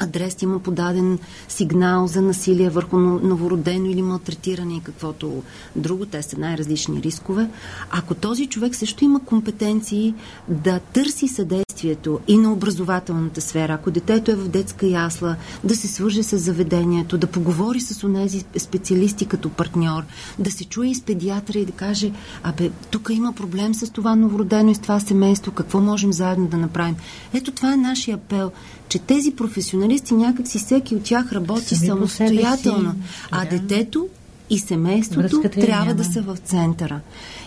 адрес 0.01 0.41
има 0.41 0.59
подаден 0.59 1.19
сигнал 1.47 2.07
за 2.07 2.21
насилие 2.21 2.69
върху 2.69 2.97
новородено 2.97 3.85
или 3.85 4.01
малтретиране 4.01 4.75
и 4.75 4.83
каквото 4.83 5.43
друго. 5.75 6.05
Те 6.05 6.21
са 6.21 6.39
най-различни 6.39 7.01
рискове. 7.01 7.49
Ако 7.91 8.15
този 8.15 8.47
човек 8.47 8.75
също 8.75 9.03
има 9.03 9.19
компетенции 9.25 10.13
да 10.47 10.79
търси 10.79 11.27
съдействието 11.73 12.19
и 12.27 12.37
на 12.37 12.53
образователната 12.53 13.41
сфера, 13.41 13.73
ако 13.73 13.91
детето 13.91 14.31
е 14.31 14.35
в 14.35 14.47
детска 14.47 14.87
ясла, 14.87 15.35
да 15.63 15.75
се 15.75 15.87
свърже 15.87 16.23
с 16.23 16.37
заведението, 16.37 17.17
да 17.17 17.27
поговори 17.27 17.81
с 17.81 18.03
онези 18.03 18.45
специалисти 18.57 19.25
като 19.25 19.49
партньор, 19.49 20.03
да 20.39 20.51
се 20.51 20.65
чуе 20.65 20.87
и 20.87 20.95
с 20.95 21.01
педиатра 21.01 21.59
и 21.59 21.65
да 21.65 21.71
каже, 21.71 22.11
абе, 22.43 22.71
тук 22.91 23.09
има 23.11 23.33
проблем 23.33 23.73
с 23.73 23.91
това 23.91 24.15
новородено 24.15 24.71
и 24.71 24.75
с 24.75 24.79
това 24.79 24.99
семейство, 24.99 25.51
какво 25.51 25.79
можем 25.79 26.13
заедно 26.13 26.47
да 26.47 26.57
направим. 26.57 26.95
Ето 27.33 27.51
това 27.51 27.73
е 27.73 27.77
нашия 27.77 28.15
апел 28.15 28.51
че 28.89 28.99
тези 28.99 29.31
професионалисти 29.31 30.13
някакси 30.13 30.59
всеки 30.59 30.95
от 30.95 31.03
тях 31.03 31.31
работи 31.31 31.75
Сами 31.75 31.87
самостоятелно, 31.87 32.95
а 33.31 33.45
да. 33.45 33.49
детето 33.49 34.07
и 34.49 34.59
семейството 34.59 35.41
трябва 35.41 35.85
няма. 35.85 35.95
да 35.95 36.03
са 36.03 36.21
в 36.21 36.37
центъра. 36.37 37.01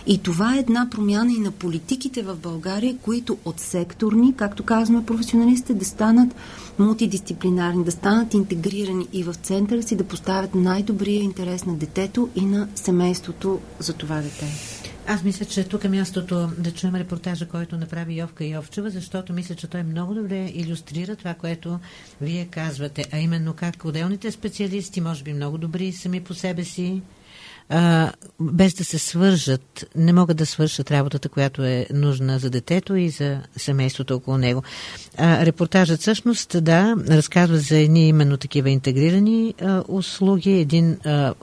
И 0.09 0.17
това 0.17 0.55
е 0.55 0.59
една 0.59 0.87
промяна 0.89 1.31
и 1.31 1.39
на 1.39 1.51
политиките 1.51 2.21
в 2.21 2.35
България, 2.35 2.97
които 3.01 3.37
от 3.45 3.59
секторни, 3.59 4.33
както 4.35 4.63
казваме 4.63 5.05
професионалистите, 5.05 5.73
да 5.73 5.85
станат 5.85 6.35
мултидисциплинарни, 6.79 7.83
да 7.83 7.91
станат 7.91 8.33
интегрирани 8.33 9.07
и 9.13 9.23
в 9.23 9.33
центъра 9.33 9.83
си 9.83 9.95
да 9.95 10.03
поставят 10.03 10.55
най-добрия 10.55 11.23
интерес 11.23 11.65
на 11.65 11.75
детето 11.75 12.29
и 12.35 12.45
на 12.45 12.67
семейството 12.75 13.59
за 13.79 13.93
това 13.93 14.21
дете. 14.21 14.45
Аз 15.07 15.23
мисля, 15.23 15.45
че 15.45 15.63
тук 15.63 15.83
е 15.83 15.89
мястото 15.89 16.49
да 16.57 16.71
чуем 16.71 16.95
репортажа, 16.95 17.47
който 17.47 17.77
направи 17.77 18.19
Йовка 18.19 18.45
Йовчева, 18.45 18.89
защото 18.89 19.33
мисля, 19.33 19.55
че 19.55 19.67
той 19.67 19.83
много 19.83 20.13
добре 20.13 20.51
иллюстрира 20.53 21.15
това, 21.15 21.33
което 21.33 21.79
вие 22.21 22.45
казвате, 22.45 23.05
а 23.11 23.19
именно 23.19 23.53
как 23.53 23.85
отделните 23.85 24.31
специалисти, 24.31 25.01
може 25.01 25.23
би 25.23 25.33
много 25.33 25.57
добри 25.57 25.91
сами 25.91 26.21
по 26.21 26.33
себе 26.33 26.63
си, 26.63 27.01
а, 27.69 28.11
без 28.39 28.73
да 28.73 28.83
се 28.83 28.99
свържат, 28.99 29.85
не 29.95 30.13
могат 30.13 30.37
да 30.37 30.45
свършат 30.45 30.91
работата, 30.91 31.29
която 31.29 31.63
е 31.63 31.87
нужна 31.93 32.39
за 32.39 32.49
детето 32.49 32.95
и 32.95 33.09
за 33.09 33.39
семейството 33.57 34.15
около 34.15 34.37
него. 34.37 34.63
А, 35.17 35.45
репортажът 35.45 36.01
всъщност, 36.01 36.63
да, 36.63 36.95
разказва 37.09 37.57
за 37.57 37.77
едни 37.77 38.07
именно 38.07 38.37
такива 38.37 38.69
интегрирани 38.69 39.53
а, 39.61 39.83
услуги, 39.87 40.51
един 40.51 40.97
а, 41.05 41.33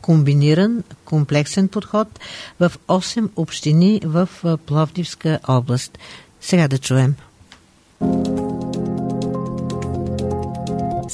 комбиниран, 0.00 0.82
комплексен 1.04 1.68
подход 1.68 2.20
в 2.60 2.72
8 2.88 3.28
общини 3.36 4.00
в 4.04 4.28
Пловдивска 4.66 5.38
област. 5.48 5.98
Сега 6.40 6.68
да 6.68 6.78
чуем. 6.78 7.14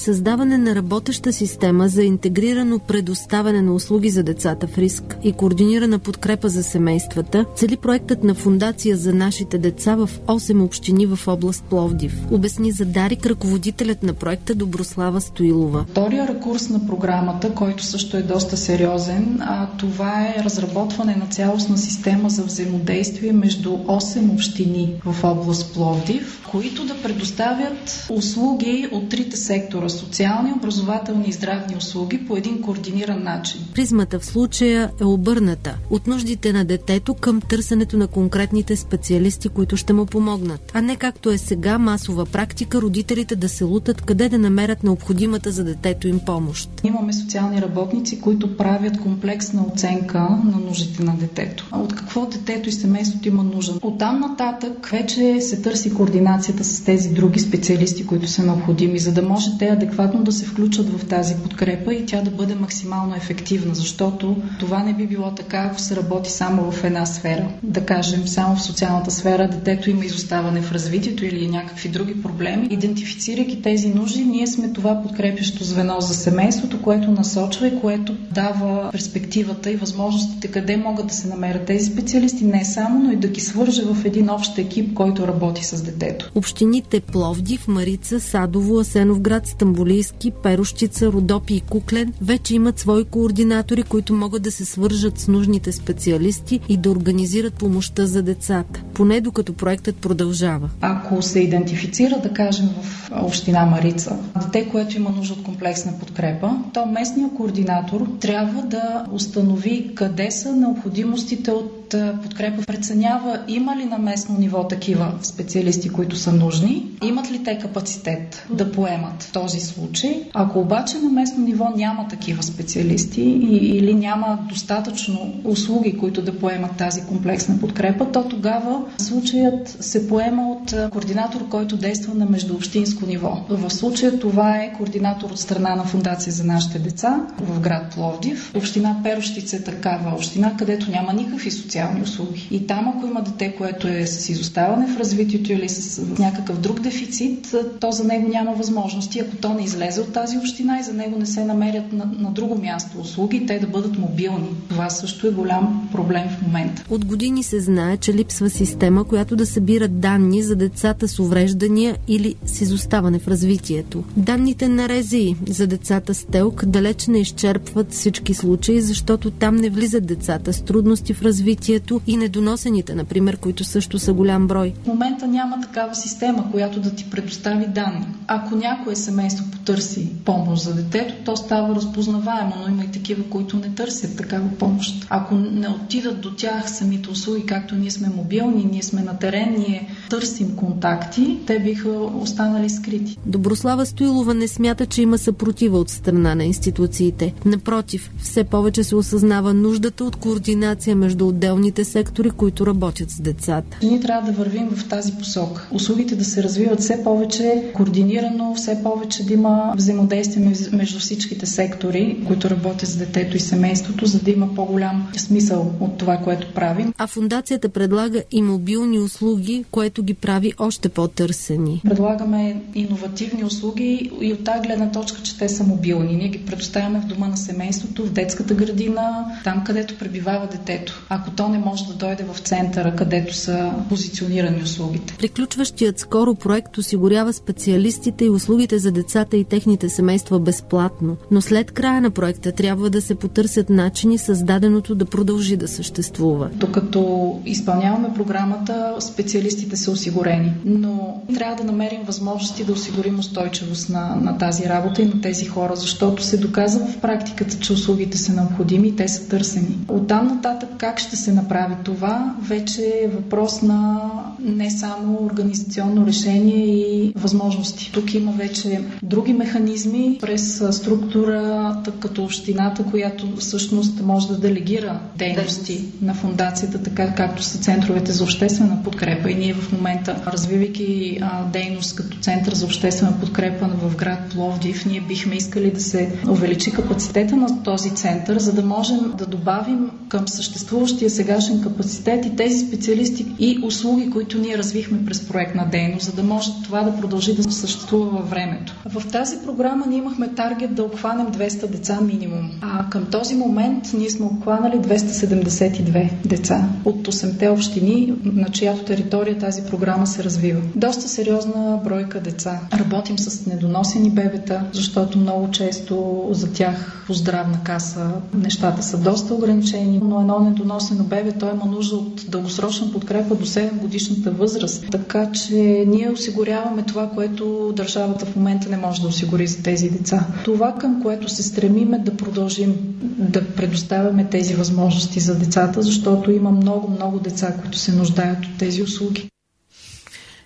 Създаване 0.02 0.58
на 0.58 0.74
работеща 0.74 1.32
система 1.32 1.88
за 1.88 2.02
интегрирано 2.02 2.78
предоставяне 2.78 3.62
на 3.62 3.74
услуги 3.74 4.10
за 4.10 4.22
децата 4.22 4.66
в 4.66 4.78
риск 4.78 5.16
и 5.22 5.32
координирана 5.32 5.98
подкрепа 5.98 6.48
за 6.48 6.62
семействата, 6.62 7.44
цели 7.56 7.76
проектът 7.76 8.24
на 8.24 8.34
Фундация 8.34 8.96
за 8.96 9.14
нашите 9.14 9.58
деца 9.58 9.94
в 9.94 10.10
8 10.26 10.64
общини 10.64 11.06
в 11.06 11.28
област 11.28 11.64
Пловдив. 11.70 12.18
Обясни 12.30 12.72
за 12.72 12.84
Дарик 12.84 13.26
ръководителят 13.26 14.02
на 14.02 14.12
проекта 14.12 14.54
Доброслава 14.54 15.20
Стоилова. 15.20 15.84
Втория 15.90 16.28
рекурс 16.28 16.68
на 16.68 16.86
програмата, 16.86 17.54
който 17.54 17.84
също 17.84 18.16
е 18.16 18.22
доста 18.22 18.56
сериозен, 18.56 19.38
а 19.40 19.68
това 19.78 20.22
е 20.22 20.44
разработване 20.44 21.16
на 21.16 21.26
цялостна 21.26 21.78
система 21.78 22.30
за 22.30 22.42
взаимодействие 22.42 23.32
между 23.32 23.70
8 23.70 24.32
общини 24.32 24.94
в 25.04 25.24
област 25.24 25.74
Пловдив, 25.74 26.48
които 26.50 26.84
да 26.84 27.02
предоставят 27.02 28.06
услуги 28.10 28.88
от 28.92 29.08
трите 29.08 29.36
сектора 29.36 29.88
социални, 29.92 30.52
образователни 30.52 31.24
и 31.28 31.32
здравни 31.32 31.76
услуги 31.76 32.26
по 32.26 32.36
един 32.36 32.62
координиран 32.62 33.22
начин. 33.22 33.60
Призмата 33.74 34.18
в 34.18 34.24
случая 34.24 34.90
е 35.00 35.04
обърната 35.04 35.76
от 35.90 36.06
нуждите 36.06 36.52
на 36.52 36.64
детето 36.64 37.14
към 37.14 37.40
търсенето 37.40 37.96
на 37.96 38.06
конкретните 38.06 38.76
специалисти, 38.76 39.48
които 39.48 39.76
ще 39.76 39.92
му 39.92 40.06
помогнат. 40.06 40.70
А 40.74 40.82
не 40.82 40.96
както 40.96 41.30
е 41.30 41.38
сега 41.38 41.78
масова 41.78 42.26
практика 42.26 42.82
родителите 42.82 43.36
да 43.36 43.48
се 43.48 43.64
лутат 43.64 44.02
къде 44.02 44.28
да 44.28 44.38
намерят 44.38 44.82
необходимата 44.82 45.50
за 45.50 45.64
детето 45.64 46.08
им 46.08 46.20
помощ. 46.26 46.70
Имаме 46.84 47.12
социални 47.12 47.62
работници, 47.62 48.20
които 48.20 48.56
правят 48.56 49.00
комплексна 49.00 49.64
оценка 49.72 50.18
на 50.20 50.58
нуждите 50.66 51.02
на 51.02 51.16
детето. 51.16 51.68
А 51.70 51.80
от 51.80 51.94
какво 51.94 52.26
детето 52.26 52.68
и 52.68 52.72
семейството 52.72 53.28
има 53.28 53.42
нужда? 53.42 53.78
От 53.82 53.98
там 53.98 54.20
нататък 54.20 54.86
вече 54.92 55.40
се 55.40 55.62
търси 55.62 55.94
координацията 55.94 56.64
с 56.64 56.84
тези 56.84 57.08
други 57.08 57.40
специалисти, 57.40 58.06
които 58.06 58.26
са 58.26 58.42
необходими, 58.42 58.98
за 58.98 59.12
да 59.12 59.22
може 59.22 59.58
те 59.58 59.70
адекватно 59.82 60.22
да 60.22 60.32
се 60.32 60.44
включат 60.44 60.98
в 60.98 61.08
тази 61.08 61.34
подкрепа 61.34 61.94
и 61.94 62.06
тя 62.06 62.20
да 62.22 62.30
бъде 62.30 62.54
максимално 62.54 63.14
ефективна, 63.14 63.74
защото 63.74 64.36
това 64.58 64.82
не 64.82 64.94
би 64.94 65.06
било 65.06 65.30
така, 65.30 65.58
ако 65.58 65.80
се 65.80 65.96
работи 65.96 66.30
само 66.30 66.70
в 66.70 66.84
една 66.84 67.06
сфера. 67.06 67.48
Да 67.62 67.86
кажем, 67.86 68.28
само 68.28 68.56
в 68.56 68.62
социалната 68.62 69.10
сфера 69.10 69.48
детето 69.48 69.90
има 69.90 70.04
изоставане 70.04 70.62
в 70.62 70.72
развитието 70.72 71.24
или 71.24 71.48
някакви 71.48 71.88
други 71.88 72.22
проблеми. 72.22 72.68
Идентифицирайки 72.70 73.62
тези 73.62 73.88
нужди, 73.88 74.24
ние 74.24 74.46
сме 74.46 74.72
това 74.72 75.02
подкрепящо 75.02 75.64
звено 75.64 76.00
за 76.00 76.14
семейството, 76.14 76.82
което 76.82 77.10
насочва 77.10 77.68
и 77.68 77.80
което 77.80 78.14
дава 78.34 78.90
перспективата 78.92 79.70
и 79.70 79.76
възможностите 79.76 80.48
къде 80.48 80.76
могат 80.76 81.06
да 81.06 81.14
се 81.14 81.28
намерят 81.28 81.66
тези 81.66 81.92
специалисти, 81.92 82.44
не 82.44 82.64
само, 82.64 83.04
но 83.04 83.12
и 83.12 83.16
да 83.16 83.28
ги 83.28 83.40
свърже 83.40 83.82
в 83.82 84.04
един 84.04 84.30
общ 84.30 84.58
екип, 84.58 84.94
който 84.94 85.26
работи 85.26 85.64
с 85.64 85.82
детето. 85.82 86.30
Общините 86.34 87.00
Пловдив, 87.00 87.68
Марица, 87.68 88.20
Садово, 88.20 88.78
Асеновград, 88.78 89.46
Стамбул 89.46 89.71
Стамбулийски, 89.72 90.30
Перощица, 90.30 91.06
Родопи 91.06 91.54
и 91.54 91.60
Куклен 91.60 92.12
вече 92.22 92.54
имат 92.54 92.78
свои 92.78 93.04
координатори, 93.04 93.82
които 93.82 94.14
могат 94.14 94.42
да 94.42 94.50
се 94.50 94.64
свържат 94.64 95.18
с 95.18 95.28
нужните 95.28 95.72
специалисти 95.72 96.60
и 96.68 96.76
да 96.76 96.90
организират 96.90 97.54
помощта 97.54 98.06
за 98.06 98.22
децата, 98.22 98.82
поне 98.94 99.20
докато 99.20 99.52
проектът 99.52 99.96
продължава. 99.96 100.70
Ако 100.80 101.22
се 101.22 101.40
идентифицира, 101.40 102.20
да 102.22 102.32
кажем, 102.32 102.68
в 102.82 103.10
община 103.22 103.66
Марица, 103.66 104.16
дете, 104.44 104.68
което 104.68 104.96
има 104.96 105.10
нужда 105.10 105.34
от 105.34 105.42
комплексна 105.42 105.92
подкрепа, 105.98 106.50
то 106.74 106.86
местният 106.86 107.34
координатор 107.34 108.06
трябва 108.20 108.62
да 108.62 109.06
установи 109.12 109.90
къде 109.94 110.30
са 110.30 110.52
необходимостите 110.52 111.50
от 111.50 111.81
подкрепа. 112.22 112.62
Преценява 112.62 113.40
има 113.48 113.76
ли 113.76 113.84
на 113.84 113.98
местно 113.98 114.38
ниво 114.38 114.68
такива 114.68 115.12
специалисти, 115.22 115.88
които 115.88 116.16
са 116.16 116.32
нужни, 116.32 116.86
имат 117.02 117.32
ли 117.32 117.44
те 117.44 117.58
капацитет 117.58 118.46
да 118.50 118.72
поемат 118.72 119.30
този 119.32 119.60
случай. 119.60 120.22
Ако 120.34 120.60
обаче 120.60 120.98
на 120.98 121.10
местно 121.10 121.44
ниво 121.44 121.68
няма 121.76 122.08
такива 122.08 122.42
специалисти 122.42 123.22
или 123.22 123.94
няма 123.94 124.38
достатъчно 124.48 125.34
услуги, 125.44 125.98
които 125.98 126.22
да 126.22 126.38
поемат 126.38 126.76
тази 126.76 127.02
комплексна 127.02 127.58
подкрепа, 127.60 128.12
то 128.12 128.24
тогава 128.28 128.84
случаят 128.98 129.76
се 129.80 130.08
поема 130.08 130.48
от 130.50 130.90
координатор, 130.90 131.48
който 131.48 131.76
действа 131.76 132.14
на 132.14 132.26
междуобщинско 132.26 133.06
ниво. 133.06 133.44
В 133.48 133.70
случая 133.70 134.18
това 134.18 134.56
е 134.56 134.72
координатор 134.72 135.30
от 135.30 135.38
страна 135.38 135.74
на 135.76 135.84
Фундация 135.84 136.32
за 136.32 136.44
нашите 136.44 136.78
деца 136.78 137.26
в 137.38 137.60
град 137.60 137.94
Пловдив. 137.94 138.52
Община 138.56 138.96
Перощица 139.02 139.56
е 139.56 139.62
такава 139.62 140.14
община, 140.14 140.56
където 140.56 140.90
няма 140.90 141.12
никакви 141.12 141.50
социални 141.50 141.81
услуги. 142.02 142.48
И 142.50 142.66
там, 142.66 142.92
ако 142.96 143.06
има 143.06 143.22
дете, 143.22 143.54
което 143.58 143.88
е 143.88 144.06
с 144.06 144.28
изоставане 144.28 144.86
в 144.86 144.98
развитието 144.98 145.52
или 145.52 145.68
с 145.68 146.02
някакъв 146.18 146.60
друг 146.60 146.80
дефицит, 146.80 147.54
то 147.80 147.92
за 147.92 148.04
него 148.04 148.28
няма 148.28 148.52
възможности, 148.52 149.20
ако 149.20 149.36
то 149.36 149.54
не 149.54 149.64
излезе 149.64 150.00
от 150.00 150.12
тази 150.12 150.38
община 150.38 150.78
и 150.80 150.82
за 150.82 150.92
него 150.92 151.18
не 151.18 151.26
се 151.26 151.44
намерят 151.44 151.92
на, 151.92 152.04
на 152.18 152.30
друго 152.30 152.58
място 152.58 153.00
услуги, 153.00 153.46
те 153.46 153.58
да 153.58 153.66
бъдат 153.66 153.98
мобилни. 153.98 154.48
Това 154.68 154.90
също 154.90 155.26
е 155.26 155.30
голям 155.30 155.88
проблем 155.92 156.24
в 156.28 156.42
момента. 156.42 156.84
От 156.90 157.04
години 157.04 157.42
се 157.42 157.60
знае, 157.60 157.96
че 157.96 158.14
липсва 158.14 158.50
система, 158.50 159.04
която 159.04 159.36
да 159.36 159.46
събира 159.46 159.88
данни 159.88 160.42
за 160.42 160.56
децата 160.56 161.08
с 161.08 161.18
увреждания 161.18 161.96
или 162.08 162.34
с 162.46 162.60
изоставане 162.60 163.18
в 163.18 163.28
развитието. 163.28 164.04
Данните 164.16 164.68
на 164.68 164.88
Рези 164.88 165.36
за 165.48 165.66
децата 165.66 166.14
с 166.14 166.24
телк 166.24 166.64
далеч 166.66 167.06
не 167.06 167.18
изчерпват 167.18 167.92
всички 167.92 168.34
случаи, 168.34 168.80
защото 168.80 169.30
там 169.30 169.56
не 169.56 169.70
влизат 169.70 170.06
децата 170.06 170.52
с 170.52 170.62
трудности 170.62 171.14
в 171.14 171.22
развитието 171.22 171.61
и 172.06 172.16
недоносените, 172.16 172.94
например, 172.94 173.36
които 173.36 173.64
също 173.64 173.98
са 173.98 174.12
голям 174.12 174.46
брой. 174.46 174.74
В 174.84 174.86
момента 174.86 175.26
няма 175.26 175.60
такава 175.60 175.94
система, 175.94 176.50
която 176.50 176.80
да 176.80 176.94
ти 176.94 177.10
предостави 177.10 177.66
данни. 177.66 178.06
Ако 178.26 178.56
някое 178.56 178.96
семейство 178.96 179.44
потърси 179.50 180.12
помощ 180.24 180.62
за 180.62 180.74
детето, 180.74 181.14
то 181.24 181.36
става 181.36 181.74
разпознаваемо, 181.74 182.54
но 182.60 182.74
има 182.74 182.84
и 182.84 182.90
такива, 182.90 183.22
които 183.30 183.56
не 183.56 183.74
търсят 183.74 184.16
такава 184.16 184.48
помощ. 184.58 185.06
Ако 185.10 185.34
не 185.34 185.68
отидат 185.68 186.20
до 186.20 186.34
тях 186.34 186.70
самите 186.70 187.10
услуги, 187.10 187.46
както 187.46 187.74
ние 187.74 187.90
сме 187.90 188.08
мобилни, 188.16 188.68
ние 188.72 188.82
сме 188.82 189.02
на 189.02 189.18
терен, 189.18 189.54
ние 189.58 189.88
търсим 190.12 190.56
контакти, 190.56 191.38
те 191.46 191.58
биха 191.58 191.88
останали 192.20 192.70
скрити. 192.70 193.18
Доброслава 193.26 193.86
Стоилова 193.86 194.34
не 194.34 194.48
смята, 194.48 194.86
че 194.86 195.02
има 195.02 195.18
съпротива 195.18 195.78
от 195.78 195.90
страна 195.90 196.34
на 196.34 196.44
институциите. 196.44 197.34
Напротив, 197.44 198.10
все 198.22 198.44
повече 198.44 198.84
се 198.84 198.96
осъзнава 198.96 199.54
нуждата 199.54 200.04
от 200.04 200.16
координация 200.16 200.96
между 200.96 201.28
отделните 201.28 201.84
сектори, 201.84 202.30
които 202.30 202.66
работят 202.66 203.10
с 203.10 203.20
децата. 203.20 203.78
Ние 203.82 204.00
трябва 204.00 204.32
да 204.32 204.38
вървим 204.38 204.68
в 204.68 204.88
тази 204.88 205.12
посока. 205.12 205.68
Услугите 205.72 206.16
да 206.16 206.24
се 206.24 206.42
развиват 206.42 206.80
все 206.80 207.04
повече 207.04 207.70
координирано, 207.74 208.54
все 208.54 208.82
повече 208.82 209.26
да 209.26 209.32
има 209.32 209.74
взаимодействие 209.76 210.52
между 210.72 210.98
всичките 210.98 211.46
сектори, 211.46 212.24
които 212.26 212.50
работят 212.50 212.88
с 212.88 212.96
детето 212.96 213.36
и 213.36 213.40
семейството, 213.40 214.06
за 214.06 214.20
да 214.20 214.30
има 214.30 214.54
по-голям 214.54 215.08
смисъл 215.16 215.72
от 215.80 215.98
това, 215.98 216.16
което 216.16 216.54
правим. 216.54 216.94
А 216.98 217.06
фундацията 217.06 217.68
предлага 217.68 218.22
и 218.30 218.42
мобилни 218.42 218.98
услуги, 218.98 219.64
което 219.70 220.01
ги 220.02 220.14
прави 220.14 220.52
още 220.58 220.88
по-търсени. 220.88 221.80
Предлагаме 221.84 222.62
иновативни 222.74 223.44
услуги 223.44 224.10
и 224.20 224.32
от 224.32 224.44
тази 224.44 224.60
гледна 224.60 224.90
точка, 224.90 225.22
че 225.22 225.38
те 225.38 225.48
са 225.48 225.64
мобилни. 225.64 226.16
Ние 226.16 226.28
ги 226.28 226.46
предоставяме 226.46 227.00
в 227.00 227.06
дома 227.06 227.28
на 227.28 227.36
семейството, 227.36 228.06
в 228.06 228.12
детската 228.12 228.54
градина, 228.54 229.26
там 229.44 229.64
където 229.66 229.98
пребивава 229.98 230.46
детето. 230.46 231.06
Ако 231.08 231.30
то 231.30 231.48
не 231.48 231.58
може 231.58 231.86
да 231.86 231.92
дойде 231.92 232.24
в 232.24 232.38
центъра, 232.38 232.96
където 232.96 233.34
са 233.34 233.72
позиционирани 233.88 234.62
услугите. 234.62 235.14
Приключващият 235.18 235.98
скоро 235.98 236.34
проект 236.34 236.78
осигурява 236.78 237.32
специалистите 237.32 238.24
и 238.24 238.30
услугите 238.30 238.78
за 238.78 238.92
децата 238.92 239.36
и 239.36 239.44
техните 239.44 239.88
семейства 239.88 240.40
безплатно, 240.40 241.16
но 241.30 241.40
след 241.40 241.70
края 241.70 242.00
на 242.00 242.10
проекта 242.10 242.52
трябва 242.52 242.90
да 242.90 243.02
се 243.02 243.14
потърсят 243.14 243.70
начини 243.70 244.18
създаденото 244.18 244.94
да 244.94 245.04
продължи 245.04 245.56
да 245.56 245.68
съществува. 245.68 246.50
Докато 246.54 247.40
изпълняваме 247.46 248.14
програмата, 248.14 248.96
специалистите 249.00 249.76
са 249.76 249.90
осигурени, 249.92 250.52
но 250.64 251.22
трябва 251.34 251.56
да 251.56 251.64
намерим 251.64 252.02
възможности 252.02 252.64
да 252.64 252.72
осигурим 252.72 253.18
устойчивост 253.18 253.88
на, 253.88 254.16
на 254.16 254.38
тази 254.38 254.64
работа 254.68 255.02
и 255.02 255.06
на 255.06 255.20
тези 255.20 255.44
хора, 255.46 255.76
защото 255.76 256.22
се 256.22 256.36
доказва 256.36 256.86
в 256.86 257.00
практиката, 257.00 257.58
че 257.58 257.72
услугите 257.72 258.18
са 258.18 258.32
необходими 258.32 258.88
и 258.88 258.96
те 258.96 259.08
са 259.08 259.28
търсени. 259.28 259.78
Оттам 259.88 260.26
нататък 260.26 260.68
как 260.78 260.98
ще 260.98 261.16
се 261.16 261.32
направи 261.32 261.74
това, 261.84 262.34
вече 262.42 262.82
е 263.04 263.08
въпрос 263.08 263.62
на 263.62 264.00
не 264.40 264.70
само 264.70 265.18
организационно 265.24 266.06
решение 266.06 266.66
и 266.66 267.12
възможности. 267.16 267.90
Тук 267.94 268.14
има 268.14 268.32
вече 268.32 268.80
други 269.02 269.32
механизми 269.32 270.18
през 270.20 270.62
структурата 270.70 271.92
като 272.00 272.24
общината, 272.24 272.84
която 272.90 273.36
всъщност 273.36 274.02
може 274.02 274.28
да 274.28 274.38
делегира 274.38 275.00
дейности 275.18 275.84
на 276.02 276.14
фундацията, 276.14 276.82
така 276.82 277.14
както 277.14 277.42
са 277.42 277.58
центровете 277.58 278.12
за 278.12 278.24
обществена 278.24 278.82
подкрепа. 278.84 279.30
И 279.30 279.34
ние 279.34 279.54
в 279.54 279.71
момента, 279.72 280.22
развивайки 280.26 281.20
дейност 281.52 281.96
като 281.96 282.18
център 282.18 282.54
за 282.54 282.64
обществена 282.64 283.20
подкрепа 283.20 283.66
в 283.66 283.96
град 283.96 284.18
Пловдив, 284.30 284.86
ние 284.86 285.00
бихме 285.00 285.34
искали 285.34 285.70
да 285.70 285.80
се 285.80 286.12
увеличи 286.28 286.72
капацитета 286.72 287.36
на 287.36 287.62
този 287.62 287.90
център, 287.90 288.38
за 288.38 288.52
да 288.52 288.62
можем 288.62 289.12
да 289.18 289.26
добавим 289.26 289.90
към 290.08 290.28
съществуващия 290.28 291.10
сегашен 291.10 291.62
капацитет 291.62 292.26
и 292.26 292.36
тези 292.36 292.66
специалисти 292.66 293.26
и 293.38 293.58
услуги, 293.64 294.10
които 294.10 294.38
ние 294.38 294.58
развихме 294.58 295.04
през 295.04 295.28
проектна 295.28 295.68
дейност, 295.70 296.06
за 296.06 296.12
да 296.12 296.22
може 296.22 296.50
това 296.64 296.82
да 296.82 297.00
продължи 297.00 297.34
да 297.34 297.42
съществува 297.42 298.10
във 298.10 298.30
времето. 298.30 298.74
В 298.84 299.10
тази 299.12 299.36
програма 299.44 299.86
ние 299.88 299.98
имахме 299.98 300.34
таргет 300.34 300.74
да 300.74 300.82
обхванем 300.82 301.26
200 301.26 301.66
деца 301.66 302.00
минимум. 302.00 302.50
А 302.60 302.90
към 302.90 303.04
този 303.10 303.34
момент 303.34 303.84
ние 303.94 304.10
сме 304.10 304.26
обхванали 304.26 304.76
272 304.76 306.10
деца 306.24 306.68
от 306.84 307.08
8-те 307.08 307.48
общини, 307.48 308.12
на 308.24 308.48
чиято 308.48 308.84
територия 308.84 309.38
тази 309.38 309.61
програма 309.70 310.06
се 310.06 310.24
развива. 310.24 310.60
Доста 310.76 311.08
сериозна 311.08 311.80
бройка 311.84 312.20
деца. 312.20 312.60
Работим 312.72 313.18
с 313.18 313.46
недоносени 313.46 314.10
бебета, 314.10 314.64
защото 314.72 315.18
много 315.18 315.50
често 315.50 316.26
за 316.30 316.52
тях 316.52 317.04
по 317.06 317.14
здравна 317.14 317.58
каса 317.64 318.10
нещата 318.34 318.82
са 318.82 318.98
доста 318.98 319.34
ограничени, 319.34 320.00
но 320.04 320.20
едно 320.20 320.40
недоносено 320.40 321.04
бебе, 321.04 321.32
той 321.32 321.50
има 321.50 321.64
нужда 321.66 321.96
от 321.96 322.24
дългосрочна 322.28 322.92
подкрепа 322.92 323.34
до 323.34 323.46
7 323.46 323.72
годишната 323.72 324.30
възраст. 324.30 324.84
Така 324.90 325.32
че 325.32 325.54
ние 325.86 326.10
осигуряваме 326.10 326.82
това, 326.82 327.10
което 327.10 327.72
държавата 327.76 328.26
в 328.26 328.36
момента 328.36 328.68
не 328.68 328.76
може 328.76 329.02
да 329.02 329.08
осигури 329.08 329.46
за 329.46 329.62
тези 329.62 329.90
деца. 329.90 330.26
Това, 330.44 330.74
към 330.74 331.02
което 331.02 331.28
се 331.28 331.42
стремиме 331.42 331.98
да 331.98 332.16
продължим 332.16 332.74
да 333.18 333.46
предоставяме 333.46 334.24
тези 334.24 334.54
възможности 334.54 335.20
за 335.20 335.38
децата, 335.38 335.82
защото 335.82 336.30
има 336.30 336.50
много, 336.50 336.90
много 336.90 337.18
деца, 337.18 337.54
които 337.62 337.78
се 337.78 337.92
нуждаят 337.92 338.44
от 338.44 338.58
тези 338.58 338.82
услуги. 338.82 339.31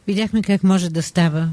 Видяхме 0.06 0.42
как 0.42 0.64
може 0.64 0.90
да 0.90 1.02
става 1.02 1.48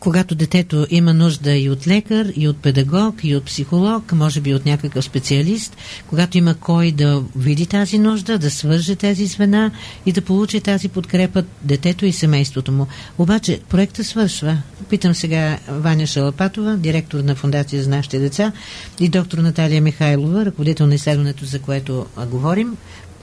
когато 0.00 0.34
детето 0.34 0.86
има 0.90 1.14
нужда 1.14 1.56
и 1.56 1.70
от 1.70 1.86
лекар, 1.86 2.32
и 2.36 2.48
от 2.48 2.56
педагог, 2.56 3.14
и 3.24 3.36
от 3.36 3.44
психолог, 3.44 4.12
може 4.12 4.40
би 4.40 4.54
от 4.54 4.66
някакъв 4.66 5.04
специалист, 5.04 5.76
когато 6.08 6.38
има 6.38 6.54
кой 6.54 6.92
да 6.92 7.22
види 7.36 7.66
тази 7.66 7.98
нужда, 7.98 8.38
да 8.38 8.50
свърже 8.50 8.96
тези 8.96 9.26
звена 9.26 9.70
и 10.06 10.12
да 10.12 10.22
получи 10.22 10.60
тази 10.60 10.88
подкрепа 10.88 11.44
детето 11.62 12.06
и 12.06 12.12
семейството 12.12 12.72
му. 12.72 12.86
Обаче 13.18 13.60
проекта 13.68 14.04
свършва. 14.04 14.58
Питам 14.90 15.14
сега 15.14 15.58
Ваня 15.68 16.06
Шалапатова, 16.06 16.76
директор 16.76 17.20
на 17.20 17.34
Фундация 17.34 17.82
за 17.82 17.90
нашите 17.90 18.18
деца 18.18 18.52
и 19.00 19.08
доктор 19.08 19.38
Наталия 19.38 19.82
Михайлова, 19.82 20.44
ръководител 20.44 20.86
на 20.86 20.94
изследването, 20.94 21.44
за 21.44 21.58
което 21.58 22.06
говорим. 22.30 22.76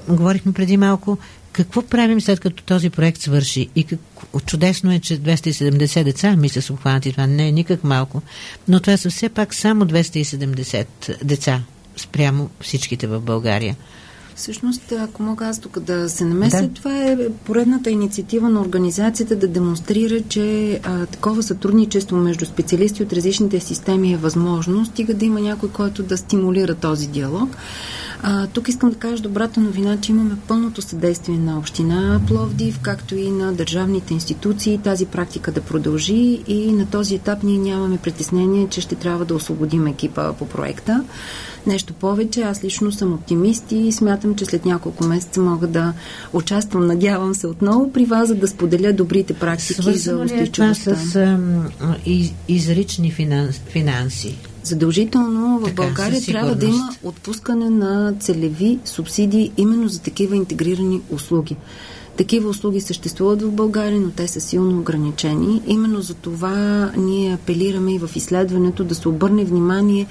Говорихме 0.08 0.54
преди 0.54 0.78
малко 0.78 1.18
какво 1.52 1.82
правим 1.82 2.22
след 2.22 2.40
като 2.40 2.64
този 2.64 2.90
проект 2.90 3.22
свърши? 3.22 3.70
И 3.76 3.84
как... 3.84 4.00
чудесно 4.46 4.92
е, 4.92 5.00
че 5.00 5.20
270 5.20 6.04
деца, 6.04 6.36
мисля, 6.36 6.62
са 6.62 6.74
обхванати. 6.74 7.12
Това 7.12 7.28
не 7.28 7.48
е 7.48 7.52
никак 7.52 7.84
малко. 7.84 8.22
Но 8.68 8.80
това 8.80 8.98
са 8.98 9.10
все 9.10 9.30
пак 9.30 9.54
само 9.54 9.86
270 9.86 10.86
деца 11.24 11.62
спрямо 11.98 12.50
всичките 12.62 13.08
в 13.08 13.22
България. 13.22 13.76
Всъщност, 14.36 14.92
ако 14.92 15.24
мога 15.24 15.48
аз 15.48 15.60
тук 15.60 15.80
да 15.80 16.10
се 16.10 16.26
намеся, 16.26 16.62
да. 16.62 16.74
това 16.74 17.04
е 17.04 17.18
поредната 17.46 17.92
инициатива 17.92 18.50
на 18.50 18.62
организацията 18.62 19.36
да 19.36 19.48
демонстрира, 19.48 20.22
че 20.30 20.80
а, 20.84 21.06
такова 21.06 21.44
сътрудничество 21.44 22.18
между 22.18 22.46
специалисти 22.46 23.04
от 23.04 23.14
различните 23.14 23.60
системи 23.60 24.14
е 24.14 24.18
възможно, 24.18 24.86
стига 24.86 25.14
да 25.14 25.26
има 25.26 25.42
някой, 25.42 25.70
който 25.70 26.04
да 26.04 26.18
стимулира 26.18 26.76
този 26.76 27.08
диалог. 27.08 27.58
А, 28.24 28.48
тук 28.48 28.68
искам 28.68 28.90
да 28.90 28.96
кажа 28.96 29.24
добрата 29.24 29.60
новина, 29.60 29.98
че 30.02 30.12
имаме 30.12 30.36
пълното 30.48 30.82
съдействие 30.82 31.38
на 31.38 31.58
община 31.58 32.22
Пловдив, 32.28 32.80
както 32.80 33.16
и 33.16 33.32
на 33.32 33.54
държавните 33.54 34.14
институции, 34.14 34.78
тази 34.78 35.06
практика 35.06 35.52
да 35.52 35.62
продължи 35.62 36.40
и 36.48 36.72
на 36.72 36.86
този 36.86 37.16
етап 37.16 37.44
ние 37.44 37.58
нямаме 37.58 37.98
притеснение, 37.98 38.68
че 38.70 38.82
ще 38.82 38.96
трябва 38.96 39.26
да 39.26 39.36
освободим 39.36 39.88
екипа 39.88 40.34
по 40.34 40.48
проекта. 40.48 41.04
Нещо 41.68 41.94
повече, 41.94 42.42
аз 42.42 42.64
лично 42.64 42.92
съм 42.92 43.14
оптимист 43.14 43.72
и 43.72 43.92
смятам, 43.92 44.36
че 44.36 44.46
след 44.46 44.66
няколко 44.66 45.04
месеца 45.04 45.42
мога 45.42 45.68
да 45.68 45.94
участвам, 46.34 46.88
надявам 46.88 47.36
се 47.36 47.48
отново 47.48 47.92
при 47.92 48.06
вас, 48.06 48.28
за 48.28 48.36
да 48.36 48.48
споделя 48.48 48.94
добрите 48.94 49.34
практики 49.34 49.74
Свързано 49.74 50.18
за 50.18 50.24
устойчивостта. 50.24 50.96
с 50.96 51.16
ам, 51.16 51.70
из, 52.06 52.34
изрични 52.48 53.12
финанс, 53.12 53.62
финанси? 53.70 54.38
Задължително 54.64 55.60
в 55.60 55.64
така, 55.64 55.76
България 55.76 56.22
трябва 56.22 56.56
да 56.56 56.66
има 56.66 56.96
отпускане 57.04 57.70
на 57.70 58.14
целеви 58.20 58.80
субсидии 58.86 59.52
именно 59.58 59.88
за 59.88 60.02
такива 60.02 60.36
интегрирани 60.36 61.02
услуги. 61.10 61.58
Такива 62.18 62.50
услуги 62.50 62.82
съществуват 62.82 63.42
в 63.42 63.52
България, 63.52 64.02
но 64.02 64.10
те 64.10 64.28
са 64.28 64.42
силно 64.42 64.80
ограничени. 64.80 65.62
Именно 65.68 66.02
за 66.02 66.14
това 66.14 66.92
ние 66.98 67.34
апелираме 67.34 67.94
и 67.94 68.00
в 68.00 68.10
изследването 68.16 68.84
да 68.84 68.96
се 68.96 69.10
обърне 69.10 69.46
внимание 69.46 70.08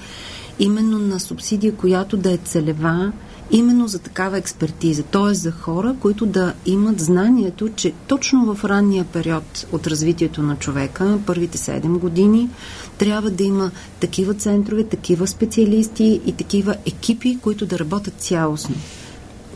именно 0.59 0.99
на 0.99 1.19
субсидия, 1.19 1.75
която 1.75 2.17
да 2.17 2.31
е 2.31 2.37
целева, 2.37 3.11
именно 3.51 3.87
за 3.87 3.99
такава 3.99 4.37
експертиза, 4.37 5.03
т.е. 5.03 5.33
за 5.33 5.51
хора, 5.51 5.95
които 5.99 6.25
да 6.25 6.53
имат 6.65 6.99
знанието, 6.99 7.69
че 7.69 7.93
точно 8.07 8.55
в 8.55 8.65
ранния 8.65 9.05
период 9.05 9.67
от 9.71 9.87
развитието 9.87 10.43
на 10.43 10.55
човека, 10.55 11.19
първите 11.25 11.57
7 11.57 11.87
години, 11.87 12.49
трябва 13.01 13.29
да 13.29 13.43
има 13.43 13.71
такива 13.99 14.33
центрове, 14.33 14.83
такива 14.83 15.27
специалисти 15.27 16.21
и 16.25 16.33
такива 16.33 16.75
екипи, 16.85 17.39
които 17.41 17.65
да 17.65 17.79
работят 17.79 18.13
цялостно. 18.17 18.75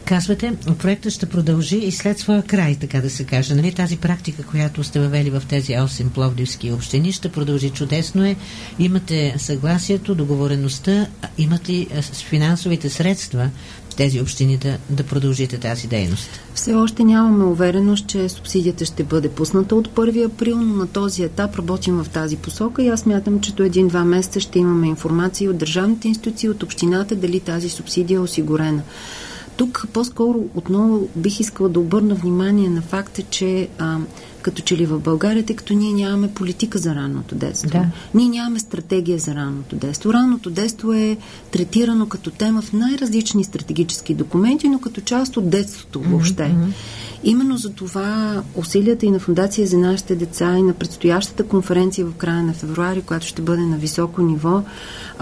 Казвате, 0.06 0.54
проектът 0.80 1.14
ще 1.14 1.26
продължи 1.26 1.78
и 1.78 1.92
след 1.92 2.20
своя 2.20 2.44
край, 2.44 2.76
така 2.76 3.02
да 3.02 3.10
се 3.10 3.24
каже. 3.24 3.56
Нали? 3.56 3.72
Тази 3.72 3.98
практика, 3.98 4.44
която 4.44 4.84
сте 4.84 5.00
въвели 5.00 5.30
в 5.30 5.44
тези 5.50 5.72
8 5.72 6.10
пловдивски 6.10 6.72
общини, 6.72 7.12
ще 7.12 7.30
продължи 7.30 7.70
чудесно 7.70 8.26
е. 8.26 8.36
Имате 8.80 9.36
съгласието, 9.38 10.16
договореността, 10.16 11.08
имате 11.38 11.72
ли 11.72 11.88
финансовите 12.30 12.90
средства 12.90 13.50
тези 13.98 14.22
общини 14.22 14.58
да, 14.58 14.78
да 14.90 15.04
продължите 15.04 15.58
тази 15.58 15.88
дейност? 15.88 16.30
Все 16.54 16.74
още 16.74 17.04
нямаме 17.04 17.44
увереност, 17.44 18.08
че 18.08 18.30
субсидията 18.30 18.86
ще 18.86 19.04
бъде 19.04 19.30
пусната 19.30 19.76
от 19.76 19.88
1 19.88 20.26
април, 20.26 20.58
но 20.62 20.76
на 20.76 20.88
този 20.88 21.24
етап 21.24 21.56
работим 21.56 22.04
в 22.04 22.10
тази 22.10 22.38
посока 22.38 22.84
и 22.84 22.88
аз 22.88 23.06
мятам, 23.06 23.40
че 23.42 23.54
до 23.54 23.64
един-два 23.64 24.04
месеца 24.04 24.40
ще 24.40 24.60
имаме 24.60 24.88
информация 24.88 25.50
от 25.50 25.58
държавните 25.58 26.08
институции, 26.08 26.50
от 26.50 26.64
общината, 26.64 27.16
дали 27.16 27.40
тази 27.40 27.70
субсидия 27.70 28.16
е 28.16 28.20
осигурена. 28.20 28.82
Тук 29.58 29.88
по-скоро 29.94 30.44
отново 30.56 31.08
бих 31.16 31.40
искала 31.40 31.70
да 31.70 31.80
обърна 31.80 32.16
внимание 32.16 32.70
на 32.70 32.82
факта, 32.82 33.24
че 33.24 33.68
а, 33.80 33.98
като 34.46 34.62
че 34.62 34.78
ли 34.78 34.86
в 34.86 35.00
България, 35.00 35.46
тъй 35.46 35.56
като 35.56 35.74
ние 35.74 35.94
нямаме 35.94 36.34
политика 36.34 36.80
за 36.80 36.96
ранното 36.96 37.36
детство. 37.36 37.70
Да. 37.70 37.86
Ние 38.14 38.30
нямаме 38.30 38.60
стратегия 38.60 39.20
за 39.20 39.36
ранното 39.36 39.76
детство. 39.76 40.14
Ранното 40.14 40.50
детство 40.50 40.94
е 40.94 41.18
третирано 41.52 42.06
като 42.06 42.32
тема 42.32 42.62
в 42.62 42.74
най-различни 42.74 43.44
стратегически 43.44 44.14
документи, 44.14 44.70
но 44.70 44.80
като 44.80 45.02
част 45.02 45.38
от 45.38 45.50
детството 45.50 46.02
въобще. 46.02 46.44
Mm-hmm. 46.44 46.72
Именно 47.24 47.58
за 47.58 47.70
това 47.70 48.42
усилията 48.56 49.06
и 49.06 49.12
на 49.12 49.20
Фундация 49.20 49.68
за 49.68 49.78
нашите 49.78 50.16
деца 50.16 50.58
и 50.58 50.64
на 50.64 50.74
предстоящата 50.74 51.44
конференция 51.44 52.06
в 52.06 52.14
края 52.14 52.44
на 52.44 52.54
февруари, 52.54 53.02
която 53.02 53.28
ще 53.28 53.42
бъде 53.42 53.62
на 53.62 53.78
високо 53.78 54.22
ниво, 54.22 54.64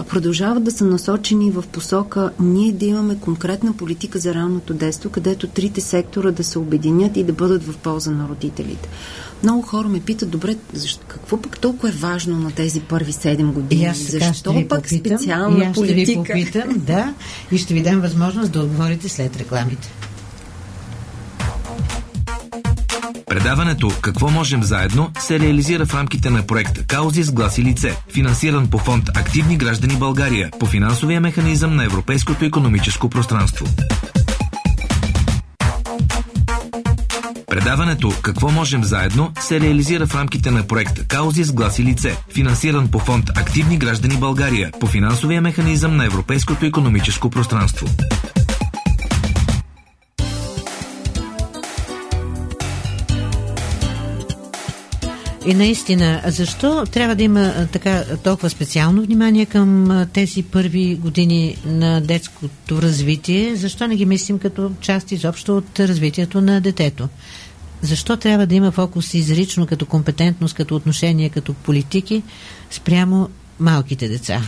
продължават 0.08 0.64
да 0.64 0.70
са 0.70 0.84
насочени 0.84 1.50
в 1.50 1.64
посока 1.72 2.30
ние 2.40 2.72
да 2.72 2.86
имаме 2.86 3.16
конкретна 3.20 3.72
политика 3.72 4.18
за 4.18 4.34
ранното 4.34 4.74
детство, 4.74 5.10
където 5.10 5.46
трите 5.46 5.80
сектора 5.80 6.30
да 6.30 6.44
се 6.44 6.58
обединят 6.58 7.16
и 7.16 7.24
да 7.24 7.32
бъдат 7.32 7.64
в 7.64 7.76
полза 7.76 8.10
на 8.10 8.28
родителите. 8.28 8.88
Много 9.42 9.62
хора 9.62 9.88
ме 9.88 10.00
питат, 10.00 10.30
добре, 10.30 10.56
защо, 10.72 11.00
какво 11.08 11.42
пък 11.42 11.58
толкова 11.58 11.88
е 11.88 11.92
важно 11.92 12.38
на 12.38 12.50
тези 12.50 12.80
първи 12.80 13.12
7 13.12 13.44
години? 13.44 13.82
И 13.82 13.86
аз 13.86 13.98
защо 13.98 14.52
ще 14.52 14.68
пък 14.68 14.82
попитам, 14.82 15.18
специална 15.18 15.64
и 15.64 15.66
аз 15.66 15.74
политика? 15.74 16.00
Ще 16.00 16.12
ви 16.12 16.44
попитам, 16.44 16.68
да, 16.86 17.14
и 17.52 17.58
ще 17.58 17.74
ви 17.74 17.82
дам 17.82 18.00
възможност 18.00 18.52
да 18.52 18.60
отговорите 18.60 19.08
след 19.08 19.36
рекламите. 19.36 19.90
Предаването 23.26 23.90
«Какво 24.00 24.30
можем 24.30 24.62
заедно» 24.62 25.10
се 25.18 25.40
реализира 25.40 25.86
в 25.86 25.94
рамките 25.94 26.30
на 26.30 26.46
проект 26.46 26.86
«Каузи 26.86 27.22
с 27.22 27.32
глас 27.32 27.58
и 27.58 27.62
лице», 27.62 27.96
финансиран 28.12 28.70
по 28.70 28.78
фонд 28.78 29.04
«Активни 29.14 29.56
граждани 29.56 29.96
България» 29.96 30.50
по 30.60 30.66
финансовия 30.66 31.20
механизъм 31.20 31.76
на 31.76 31.84
Европейското 31.84 32.44
економическо 32.44 33.08
пространство. 33.08 33.66
Предаването 37.54 38.12
«Какво 38.22 38.50
можем 38.50 38.84
заедно» 38.84 39.32
се 39.40 39.60
реализира 39.60 40.06
в 40.06 40.14
рамките 40.14 40.50
на 40.50 40.66
проект 40.66 41.06
«Каузи 41.06 41.44
с 41.44 41.52
глас 41.52 41.78
и 41.78 41.82
лице», 41.82 42.16
финансиран 42.34 42.88
по 42.88 42.98
фонд 42.98 43.30
«Активни 43.36 43.78
граждани 43.78 44.16
България» 44.16 44.70
по 44.80 44.86
финансовия 44.86 45.42
механизъм 45.42 45.96
на 45.96 46.04
Европейското 46.04 46.66
економическо 46.66 47.30
пространство. 47.30 47.86
И 55.46 55.54
наистина, 55.54 56.22
защо 56.26 56.86
трябва 56.86 57.14
да 57.14 57.22
има 57.22 57.52
така 57.72 58.04
толкова 58.24 58.50
специално 58.50 59.02
внимание 59.02 59.46
към 59.46 60.06
тези 60.12 60.42
първи 60.42 60.94
години 60.94 61.56
на 61.64 62.00
детското 62.00 62.82
развитие? 62.82 63.56
Защо 63.56 63.86
не 63.86 63.96
ги 63.96 64.06
мислим 64.06 64.38
като 64.38 64.70
част 64.80 65.12
изобщо 65.12 65.56
от 65.56 65.80
развитието 65.80 66.40
на 66.40 66.60
детето? 66.60 67.08
Защо 67.84 68.16
трябва 68.16 68.46
да 68.46 68.54
има 68.54 68.70
фокус 68.70 69.14
изрично 69.14 69.66
като 69.66 69.86
компетентност, 69.86 70.54
като 70.54 70.76
отношение, 70.76 71.28
като 71.28 71.54
политики 71.54 72.22
спрямо 72.70 73.28
малките 73.60 74.08
деца? 74.08 74.40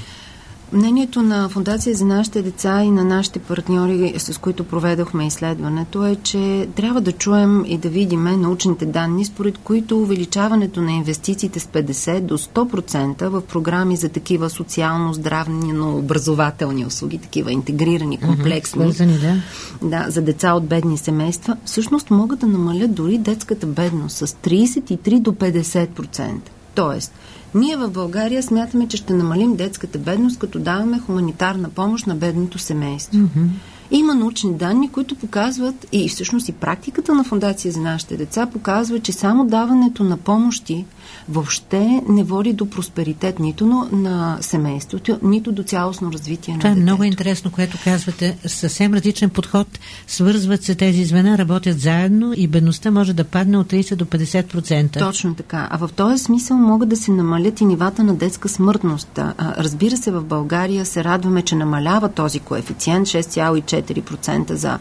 Мнението 0.72 1.22
на 1.22 1.48
Фундация 1.48 1.94
за 1.94 2.04
нашите 2.04 2.42
деца 2.42 2.82
и 2.82 2.90
на 2.90 3.04
нашите 3.04 3.38
партньори, 3.38 4.14
с 4.18 4.40
които 4.40 4.64
проведохме 4.64 5.26
изследването, 5.26 6.06
е, 6.06 6.16
че 6.16 6.68
трябва 6.74 7.00
да 7.00 7.12
чуем 7.12 7.64
и 7.66 7.78
да 7.78 7.88
видим 7.88 8.22
научните 8.22 8.86
данни, 8.86 9.24
според 9.24 9.58
които 9.58 9.98
увеличаването 9.98 10.80
на 10.80 10.92
инвестициите 10.92 11.60
с 11.60 11.66
50 11.66 12.20
до 12.20 12.38
100% 12.38 13.28
в 13.28 13.42
програми 13.42 13.96
за 13.96 14.08
такива 14.08 14.50
социално-здравни, 14.50 15.72
но 15.72 15.98
образователни 15.98 16.86
услуги, 16.86 17.18
такива 17.18 17.52
интегрирани, 17.52 18.18
комплексни, 18.18 18.92
mm-hmm, 18.92 19.20
да. 19.20 19.42
да, 19.88 20.10
за 20.10 20.22
деца 20.22 20.52
от 20.52 20.66
бедни 20.66 20.98
семейства, 20.98 21.56
всъщност 21.64 22.10
могат 22.10 22.38
да 22.38 22.46
намалят 22.46 22.94
дори 22.94 23.18
детската 23.18 23.66
бедност 23.66 24.16
с 24.16 24.26
33 24.26 25.20
до 25.20 25.32
50%. 25.32 26.32
Тоест, 26.76 27.12
ние 27.54 27.76
в 27.76 27.90
България 27.90 28.42
смятаме, 28.42 28.88
че 28.88 28.96
ще 28.96 29.12
намалим 29.12 29.56
детската 29.56 29.98
бедност, 29.98 30.38
като 30.38 30.58
даваме 30.58 30.98
хуманитарна 30.98 31.68
помощ 31.68 32.06
на 32.06 32.14
бедното 32.14 32.58
семейство. 32.58 33.18
Mm-hmm. 33.18 33.48
Има 33.90 34.14
научни 34.14 34.54
данни, 34.54 34.92
които 34.92 35.14
показват, 35.14 35.86
и 35.92 36.08
всъщност 36.08 36.48
и 36.48 36.52
практиката 36.52 37.14
на 37.14 37.24
Фундация 37.24 37.72
за 37.72 37.80
нашите 37.80 38.16
деца 38.16 38.46
показва, 38.46 39.00
че 39.00 39.12
само 39.12 39.46
даването 39.46 40.04
на 40.04 40.16
помощи 40.16 40.84
въобще 41.28 42.02
не 42.08 42.24
води 42.24 42.52
до 42.52 42.70
просперитет 42.70 43.38
нито 43.38 43.66
на, 43.66 43.88
на 43.92 44.38
семейството, 44.40 45.18
нито 45.22 45.52
до 45.52 45.62
цялостно 45.62 46.12
развитие 46.12 46.54
на 46.54 46.60
Това 46.60 46.70
е 46.70 46.74
много 46.74 47.04
интересно, 47.04 47.50
което 47.50 47.78
казвате. 47.84 48.36
Съвсем 48.46 48.94
различен 48.94 49.30
подход. 49.30 49.66
Свързват 50.06 50.62
се 50.62 50.74
тези 50.74 51.04
звена, 51.04 51.38
работят 51.38 51.80
заедно 51.80 52.32
и 52.36 52.48
бедността 52.48 52.90
може 52.90 53.12
да 53.12 53.24
падне 53.24 53.58
от 53.58 53.66
30 53.66 53.94
до 53.94 54.04
50%. 54.04 54.98
Точно 54.98 55.34
така. 55.34 55.68
А 55.70 55.78
в 55.78 55.90
този 55.96 56.24
смисъл 56.24 56.56
могат 56.56 56.88
да 56.88 56.96
се 56.96 57.10
намалят 57.10 57.60
и 57.60 57.64
нивата 57.64 58.04
на 58.04 58.14
детска 58.14 58.48
смъртност. 58.48 59.18
Разбира 59.38 59.96
се, 59.96 60.10
в 60.10 60.24
България 60.24 60.86
се 60.86 61.04
радваме, 61.04 61.42
че 61.42 61.54
намалява 61.54 62.08
този 62.08 62.40
коефициент 62.40 63.06
6,4% 63.06 64.52
за 64.52 64.78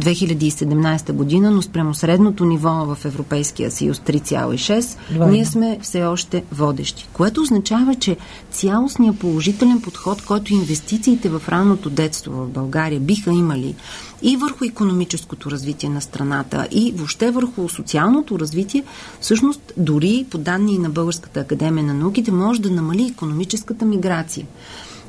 2017 0.00 1.12
година, 1.12 1.50
но 1.50 1.62
спрямо 1.62 1.94
средното 1.94 2.44
ниво 2.44 2.70
в 2.70 3.04
Европейския 3.04 3.70
съюз 3.70 3.98
3,6%. 3.98 5.30
Ние 5.30 5.44
сме 5.44 5.77
все 5.82 6.04
още 6.04 6.44
водещи. 6.52 7.08
Което 7.12 7.40
означава, 7.40 7.94
че 7.94 8.16
цялостният 8.50 9.18
положителен 9.18 9.80
подход, 9.80 10.22
който 10.22 10.52
инвестициите 10.52 11.28
в 11.28 11.42
ранното 11.48 11.90
детство 11.90 12.32
в 12.32 12.48
България 12.48 13.00
биха 13.00 13.30
имали 13.30 13.74
и 14.22 14.36
върху 14.36 14.64
економическото 14.64 15.50
развитие 15.50 15.88
на 15.88 16.00
страната, 16.00 16.68
и 16.70 16.92
въобще 16.96 17.30
върху 17.30 17.68
социалното 17.68 18.38
развитие, 18.38 18.84
всъщност 19.20 19.72
дори 19.76 20.26
по 20.30 20.38
данни 20.38 20.78
на 20.78 20.90
Българската 20.90 21.40
академия 21.40 21.84
на 21.84 21.94
науките 21.94 22.32
може 22.32 22.60
да 22.60 22.70
намали 22.70 23.06
економическата 23.06 23.84
миграция. 23.84 24.46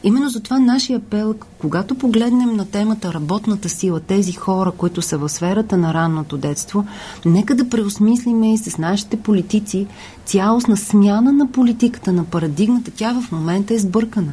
Именно 0.04 0.30
затова 0.30 0.60
нашия 0.60 0.98
апел, 0.98 1.36
когато 1.60 1.96
погледнем 1.96 2.56
на 2.56 2.66
темата 2.66 3.14
работната 3.14 3.70
сила, 3.70 4.00
тези 4.00 4.34
хора, 4.34 4.72
които 4.72 5.02
са 5.02 5.18
в 5.18 5.30
сферата 5.30 5.78
на 5.78 5.94
ранното 5.94 6.38
детство, 6.38 6.86
нека 7.26 7.56
да 7.56 7.70
преосмислиме 7.70 8.54
и 8.54 8.58
с 8.58 8.78
нашите 8.78 9.18
политици 9.18 9.88
цялостна 10.26 10.78
смяна 10.78 11.32
на 11.32 11.52
политиката, 11.52 12.12
на 12.12 12.24
парадигмата. 12.24 12.92
Тя 12.96 13.14
в 13.14 13.32
момента 13.32 13.74
е 13.74 13.80
сбъркана 13.80 14.32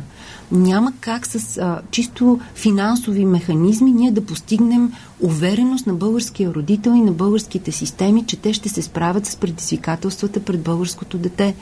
няма 0.53 0.93
как 1.01 1.27
с 1.27 1.59
а, 1.59 1.81
чисто 1.91 2.41
финансови 2.55 3.25
механизми 3.25 3.93
ние 3.93 4.11
да 4.11 4.27
постигнем 4.27 4.93
увереност 5.21 5.87
на 5.87 5.95
българския 5.95 6.55
родител 6.55 6.91
и 6.91 7.01
на 7.01 7.13
българските 7.13 7.73
системи, 7.73 8.27
че 8.27 8.37
те 8.37 8.53
ще 8.53 8.69
се 8.69 8.83
справят 8.83 9.27
с 9.27 9.37
предизвикателствата 9.37 10.41
пред 10.41 10.61
българското 10.61 11.19
дете, 11.19 11.55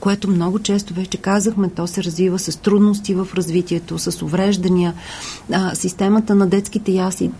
което 0.00 0.30
много 0.30 0.58
често 0.58 0.94
вече 0.94 1.16
казахме, 1.16 1.68
то 1.68 1.86
се 1.86 2.04
развива 2.04 2.38
с 2.38 2.56
трудности 2.56 3.14
в 3.14 3.28
развитието, 3.34 3.98
с 3.98 4.22
увреждания. 4.22 4.94
Системата 5.74 6.34
на 6.34 6.46
детските 6.46 6.92
ясли 6.92 7.30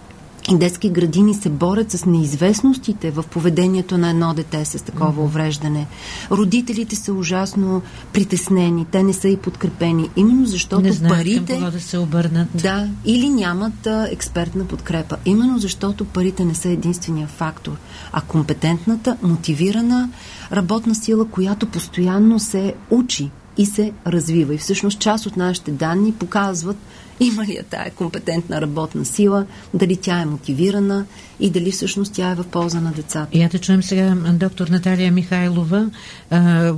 и 0.50 0.56
детски 0.56 0.90
градини 0.90 1.34
се 1.34 1.48
борят 1.48 1.90
с 1.90 2.06
неизвестностите 2.06 3.10
в 3.10 3.24
поведението 3.30 3.98
на 3.98 4.10
едно 4.10 4.34
дете 4.34 4.64
с 4.64 4.84
такова 4.84 5.12
mm-hmm. 5.12 5.24
увреждане. 5.24 5.86
Родителите 6.30 6.96
са 6.96 7.12
ужасно 7.12 7.82
притеснени, 8.12 8.86
те 8.90 9.02
не 9.02 9.12
са 9.12 9.28
и 9.28 9.36
подкрепени, 9.36 10.10
именно 10.16 10.46
защото 10.46 10.82
не 10.82 10.92
знаят 10.92 11.16
парите... 11.16 11.58
Към 11.58 11.70
да 11.70 11.80
се 11.80 11.98
обърнат. 11.98 12.48
Да, 12.54 12.88
или 13.04 13.28
нямат 13.28 13.86
а, 13.86 14.08
експертна 14.10 14.64
подкрепа. 14.64 15.16
Именно 15.24 15.58
защото 15.58 16.04
парите 16.04 16.44
не 16.44 16.54
са 16.54 16.68
единствения 16.68 17.26
фактор, 17.26 17.76
а 18.12 18.20
компетентната, 18.20 19.16
мотивирана 19.22 20.10
работна 20.52 20.94
сила, 20.94 21.28
която 21.28 21.66
постоянно 21.66 22.38
се 22.38 22.74
учи 22.90 23.30
и 23.58 23.66
се 23.66 23.92
развива. 24.06 24.54
И 24.54 24.58
всъщност 24.58 24.98
част 24.98 25.26
от 25.26 25.36
нашите 25.36 25.70
данни 25.70 26.12
показват 26.12 26.76
има 27.24 27.44
ли 27.44 27.52
я 27.52 27.62
тая 27.62 27.90
компетентна 27.90 28.60
работна 28.60 29.04
сила, 29.04 29.46
дали 29.74 29.96
тя 29.96 30.20
е 30.20 30.26
мотивирана 30.26 31.06
и 31.40 31.50
дали 31.50 31.70
всъщност 31.70 32.14
тя 32.14 32.30
е 32.30 32.34
в 32.34 32.44
полза 32.44 32.80
на 32.80 32.92
децата. 32.92 33.38
Я 33.38 33.48
да 33.48 33.58
чуем 33.58 33.82
сега 33.82 34.14
доктор 34.32 34.68
Наталия 34.68 35.12
Михайлова 35.12 35.90
а, 36.30 36.72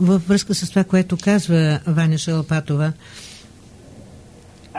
във 0.00 0.28
връзка 0.28 0.54
с 0.54 0.70
това, 0.70 0.84
което 0.84 1.16
казва 1.22 1.80
Ваня 1.86 2.18
Шалапатова. 2.18 2.92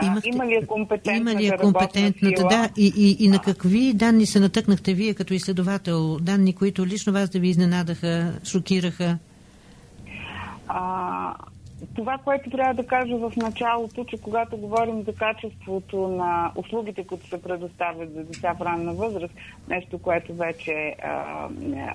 Имахте, 0.02 0.28
има 0.28 0.46
ли 0.46 0.54
е 0.54 0.66
компетентната, 0.66 1.30
има 1.30 1.40
ли 1.40 1.46
е 1.46 1.56
компетентната 1.56 2.42
да, 2.50 2.68
и, 2.76 2.92
и, 2.96 3.24
и 3.24 3.28
на 3.28 3.38
какви 3.38 3.92
данни 3.94 4.26
се 4.26 4.40
натъкнахте 4.40 4.94
вие 4.94 5.14
като 5.14 5.34
изследовател? 5.34 6.18
Данни, 6.20 6.52
които 6.52 6.86
лично 6.86 7.12
вас 7.12 7.28
да 7.28 7.38
ви 7.38 7.48
изненадаха, 7.48 8.32
шокираха? 8.44 9.18
А, 10.68 11.34
това, 11.94 12.18
което 12.18 12.50
трябва 12.50 12.74
да 12.74 12.86
кажа 12.86 13.16
в 13.16 13.32
началото, 13.36 14.04
че 14.04 14.20
когато 14.20 14.56
говорим 14.56 15.02
за 15.02 15.12
качеството 15.12 16.08
на 16.08 16.52
услугите, 16.56 17.06
които 17.06 17.28
се 17.28 17.42
предоставят 17.42 18.12
за 18.14 18.24
деца 18.24 18.54
в 18.54 18.60
ранна 18.60 18.94
възраст, 18.94 19.34
нещо, 19.68 19.98
което 19.98 20.34
вече 20.34 20.96
а, 21.02 21.48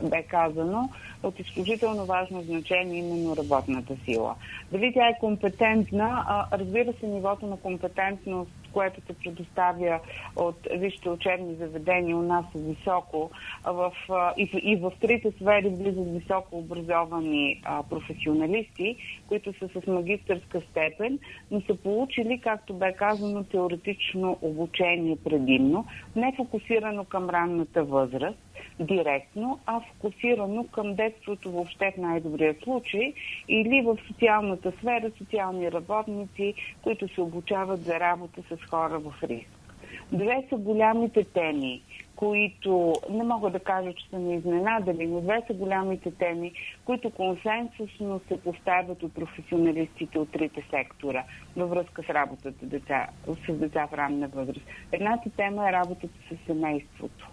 бе 0.03 0.23
казано, 0.23 0.89
от 1.23 1.39
изключително 1.39 2.05
важно 2.05 2.41
значение 2.41 2.99
именно 2.99 3.37
работната 3.37 3.95
сила. 4.05 4.35
Дали 4.71 4.91
тя 4.93 5.07
е 5.07 5.19
компетентна, 5.19 6.23
а, 6.27 6.57
разбира 6.57 6.93
се, 6.93 7.07
нивото 7.07 7.45
на 7.47 7.57
компетентност 7.57 8.51
което 8.73 9.01
се 9.01 9.13
предоставя 9.13 9.99
от 10.36 10.67
висшите 10.71 11.09
учебни 11.09 11.55
заведения 11.55 12.17
у 12.17 12.21
нас 12.21 12.45
е 12.55 12.59
високо. 12.59 13.31
В, 13.65 13.93
и, 14.38 14.47
в, 14.47 14.59
и 14.63 14.75
в 14.75 14.91
трите 15.01 15.31
сфери 15.31 15.69
влизат 15.69 16.13
високо 16.13 16.57
образовани 16.57 17.62
а, 17.63 17.83
професионалисти, 17.83 18.95
които 19.27 19.53
са 19.53 19.69
с 19.69 19.88
магистърска 19.88 20.62
степен, 20.62 21.19
но 21.51 21.62
са 21.62 21.75
получили, 21.75 22.39
както 22.39 22.73
бе 22.73 22.93
казано, 22.93 23.43
теоретично 23.43 24.38
обучение 24.41 25.17
предимно, 25.23 25.86
не 26.15 26.33
фокусирано 26.38 27.05
към 27.05 27.29
ранната 27.29 27.83
възраст 27.83 28.39
директно, 28.79 29.59
а 29.65 29.79
фокусирано 29.79 30.67
към 30.67 30.95
детството 30.95 31.51
въобще 31.51 31.91
в 31.91 32.01
най-добрия 32.01 32.55
случай 32.63 33.13
или 33.47 33.81
в 33.81 33.97
социалната 34.07 34.71
сфера, 34.71 35.12
социални 35.17 35.71
работници, 35.71 36.53
които 36.81 37.13
се 37.13 37.21
обучават 37.21 37.83
за 37.83 37.99
работа 37.99 38.41
с 38.41 38.62
хора 38.69 38.99
в 38.99 39.13
риск. 39.23 39.49
Две 40.12 40.43
са 40.49 40.58
голямите 40.58 41.23
теми, 41.23 41.82
които 42.15 42.93
не 43.10 43.23
мога 43.23 43.49
да 43.49 43.60
кажа, 43.60 43.93
че 43.93 44.10
са 44.10 44.19
ни 44.19 44.36
изненадали, 44.36 45.08
но 45.08 45.21
две 45.21 45.41
са 45.47 45.54
голямите 45.54 46.12
теми, 46.12 46.52
които 46.86 47.10
консенсусно 47.10 48.21
се 48.28 48.41
поставят 48.41 49.04
от 49.04 49.13
професионалистите 49.13 50.19
от 50.19 50.32
трите 50.32 50.63
сектора 50.69 51.23
във 51.58 51.69
връзка 51.69 52.04
с 52.04 52.10
работата 52.10 52.65
деца, 52.65 53.08
с 53.47 53.54
деца 53.54 53.88
в 53.88 53.93
ранна 53.93 54.28
възраст. 54.28 54.65
Едната 54.91 55.30
тема 55.30 55.69
е 55.69 55.73
работата 55.73 56.13
с 56.30 56.45
семейството 56.45 57.30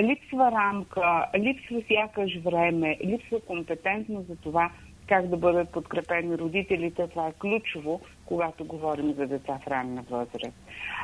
липсва 0.00 0.52
рамка, 0.52 1.26
липсва 1.38 1.82
сякаш 1.88 2.38
време, 2.44 2.98
липсва 3.04 3.40
компетентност 3.40 4.26
за 4.26 4.36
това 4.36 4.70
как 5.08 5.26
да 5.26 5.36
бъдат 5.36 5.70
подкрепени 5.70 6.38
родителите. 6.38 7.08
Това 7.08 7.26
е 7.26 7.32
ключово, 7.32 8.00
когато 8.26 8.64
говорим 8.64 9.12
за 9.12 9.26
деца 9.26 9.58
в 9.64 9.68
ранна 9.68 10.02
възраст. 10.10 10.56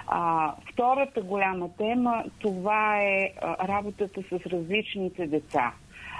А, 0.07 0.55
втората 0.73 1.23
голяма 1.23 1.69
тема, 1.79 2.25
това 2.39 3.03
е 3.03 3.33
работата 3.43 4.23
с 4.23 4.47
различните 4.47 5.27
деца. 5.27 5.73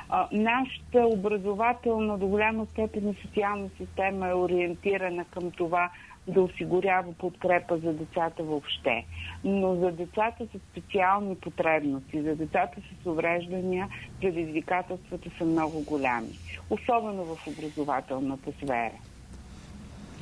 А, 0.09 0.29
нашата 0.33 1.07
образователна 1.07 2.19
до 2.19 2.27
голяма 2.27 2.67
степен 2.67 3.09
и 3.09 3.15
социална 3.27 3.69
система 3.77 4.29
е 4.29 4.35
ориентирана 4.35 5.25
към 5.25 5.51
това 5.51 5.91
да 6.29 6.43
осигурява 6.43 7.13
подкрепа 7.13 7.79
за 7.79 7.93
децата 7.93 8.43
въобще. 8.43 9.05
Но 9.45 9.75
за 9.75 9.91
децата 9.93 10.47
с 10.47 10.59
специални 10.71 11.37
потребности, 11.37 12.23
за 12.23 12.37
децата 12.37 12.81
с 12.81 13.07
увреждания, 13.07 13.89
предизвикателствата 14.21 15.31
са 15.39 15.45
много 15.45 15.81
голями. 15.83 16.39
Особено 16.71 17.25
в 17.25 17.47
образователната 17.47 18.53
сфера. 18.53 18.99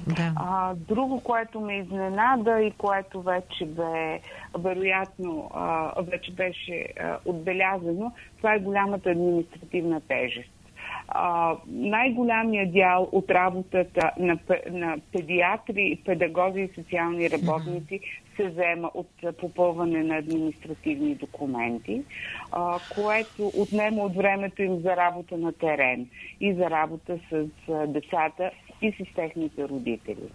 Да. 0.07 0.33
А, 0.37 0.75
друго, 0.75 1.21
което 1.21 1.61
ме 1.61 1.79
изненада 1.79 2.61
и 2.61 2.71
което 2.71 3.23
вече 3.23 3.64
бе, 3.64 4.21
вероятно, 4.59 5.51
а, 5.55 6.03
вече 6.03 6.33
беше 6.33 6.88
а, 7.01 7.19
отбелязано, 7.25 8.12
това 8.37 8.55
е 8.55 8.59
голямата 8.59 9.11
административна 9.11 10.01
тежест 10.01 10.56
най-голямия 11.66 12.73
дял 12.73 13.09
от 13.12 13.31
работата 13.31 14.11
на, 14.19 14.38
на 14.71 14.97
педиатри, 15.12 16.03
педагози 16.05 16.61
и 16.61 16.75
социални 16.75 17.31
работници 17.31 18.01
се 18.37 18.49
взема 18.49 18.90
от 18.95 19.09
попълване 19.40 20.03
на 20.03 20.16
административни 20.16 21.14
документи, 21.14 22.03
а, 22.53 22.79
което 22.95 23.53
отнема 23.55 24.03
от 24.03 24.16
времето 24.16 24.62
им 24.62 24.81
за 24.81 24.97
работа 24.97 25.38
на 25.38 25.53
терен 25.53 26.09
и 26.40 26.55
за 26.55 26.71
работа 26.71 27.19
с 27.31 27.47
децата 27.87 28.51
и 28.83 28.92
с 28.92 29.14
техните 29.14 29.69
родители. 29.69 30.31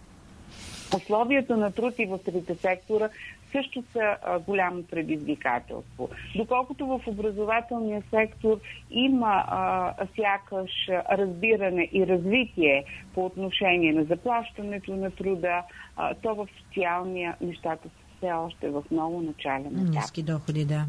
Условията 0.96 1.56
на 1.56 1.72
труд 1.72 1.94
и 1.98 2.06
в 2.06 2.18
трите 2.18 2.54
сектора 2.54 3.08
също 3.52 3.82
са 3.92 4.16
а, 4.22 4.38
голямо 4.38 4.82
предизвикателство. 4.82 6.08
Доколкото 6.36 6.86
в 6.86 7.00
образователния 7.06 8.02
сектор 8.10 8.60
има 8.90 9.44
а, 9.46 9.94
сякаш 10.16 10.70
разбиране 11.10 11.88
и 11.92 12.06
развитие 12.06 12.84
по 13.14 13.26
отношение 13.26 13.92
на 13.92 14.04
заплащането 14.04 14.96
на 14.96 15.10
труда, 15.10 15.62
а, 15.96 16.14
то 16.14 16.34
в 16.34 16.48
социалния 16.58 17.36
нещата 17.40 17.88
са 17.88 18.02
все 18.16 18.32
още 18.32 18.70
в 18.70 18.82
много 18.90 19.20
начален 19.22 19.66
етап. 19.66 19.94
Ниски 19.94 20.22
доходи, 20.22 20.64
да. 20.64 20.84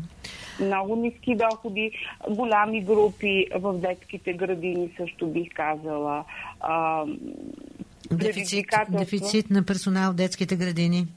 Много 0.62 0.96
ниски 0.96 1.36
доходи, 1.36 1.92
голями 2.30 2.84
групи 2.84 3.48
в 3.56 3.74
детските 3.74 4.34
градини 4.34 4.90
също 4.98 5.28
бих 5.28 5.54
казала. 5.54 6.26
А, 6.60 7.06
дефицит, 8.18 8.66
дефицит 8.90 9.50
на 9.50 9.64
персонал 9.66 10.12
в 10.12 10.16
детските 10.16 10.56
градини. 10.56 11.08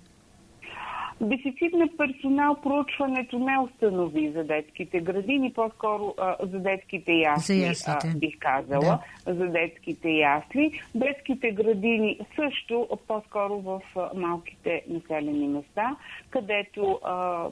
Дефицит 1.20 1.72
на 1.72 1.88
персонал 1.88 2.56
проучването 2.62 3.38
не 3.38 3.58
установи 3.58 4.32
за 4.32 4.44
детските 4.44 5.00
градини, 5.00 5.52
по-скоро 5.52 6.14
за 6.42 6.58
детските 6.58 7.12
ясли, 7.12 7.72
а, 7.86 7.98
бих 8.16 8.38
казала, 8.38 9.00
да. 9.26 9.34
за 9.34 9.46
детските 9.46 10.10
ясли. 10.10 10.80
Детските 10.94 11.50
градини 11.50 12.18
също 12.34 12.88
по-скоро 13.08 13.60
в 13.60 13.80
малките 14.14 14.82
населени 14.88 15.48
места, 15.48 15.96
където 16.30 17.00
а, 17.04 17.46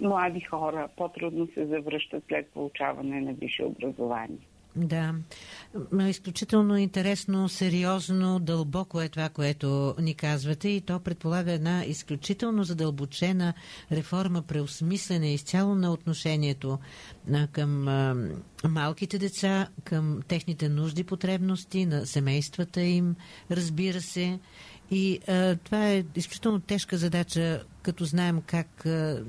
млади 0.00 0.40
хора 0.40 0.88
по-трудно 0.96 1.48
се 1.54 1.66
завръщат 1.66 2.24
след 2.28 2.48
получаване 2.48 3.20
на 3.20 3.32
висше 3.32 3.64
образование. 3.64 4.38
Да. 4.76 5.14
Изключително 6.08 6.76
интересно, 6.76 7.48
сериозно, 7.48 8.40
дълбоко 8.40 9.00
е 9.00 9.08
това, 9.08 9.28
което 9.28 9.94
ни 10.00 10.14
казвате 10.14 10.68
и 10.68 10.80
то 10.80 11.00
предполага 11.00 11.52
една 11.52 11.84
изключително 11.84 12.64
задълбочена 12.64 13.54
реформа, 13.92 14.42
преосмислене 14.42 15.34
изцяло 15.34 15.74
на 15.74 15.92
отношението 15.92 16.78
към 17.52 17.82
малките 18.68 19.18
деца, 19.18 19.68
към 19.84 20.20
техните 20.28 20.68
нужди, 20.68 21.04
потребности, 21.04 21.86
на 21.86 22.06
семействата 22.06 22.80
им, 22.80 23.16
разбира 23.50 24.00
се, 24.00 24.38
И 24.90 25.20
а, 25.28 25.56
това 25.56 25.88
е 25.88 26.04
изключително 26.16 26.60
тежка 26.60 26.96
задача, 26.96 27.64
като 27.82 28.04
знаем 28.04 28.42
как 28.46 28.86
а, 28.86 29.24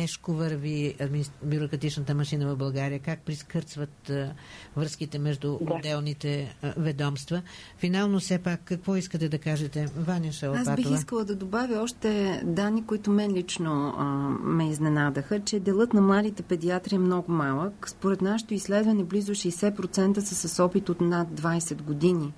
тежко 0.00 0.32
върви 0.32 0.94
бюрократичната 1.42 2.14
машина 2.14 2.54
в 2.54 2.56
България, 2.56 2.98
как 2.98 3.20
прискърцват 3.20 4.10
а, 4.10 4.32
връзките 4.76 5.18
между 5.18 5.58
да. 5.60 5.74
отделните 5.74 6.56
а, 6.62 6.72
ведомства. 6.76 7.42
Финално 7.78 8.20
все 8.20 8.38
пак, 8.38 8.60
какво 8.64 8.96
искате 8.96 9.28
да 9.28 9.38
кажете? 9.38 9.88
Ваня 9.96 10.32
Шалапатова. 10.32 10.72
Аз 10.72 10.76
бих 10.76 10.90
искала 10.90 11.24
да 11.24 11.36
добавя 11.36 11.82
още 11.82 12.40
данни, 12.44 12.86
които 12.86 13.10
мен 13.10 13.32
лично 13.34 13.94
а, 13.98 14.04
ме 14.42 14.70
изненадаха, 14.70 15.40
че 15.40 15.60
делът 15.60 15.94
на 15.94 16.00
младите 16.00 16.42
педиатри 16.42 16.94
е 16.94 16.98
много 16.98 17.32
малък. 17.32 17.88
Според 17.88 18.22
нашето 18.22 18.54
изследване 18.54 19.04
близо 19.04 19.34
60% 19.34 20.20
са 20.20 20.48
с 20.48 20.64
опит 20.64 20.88
от 20.88 21.00
над 21.00 21.28
20 21.28 21.82
години 21.82 22.32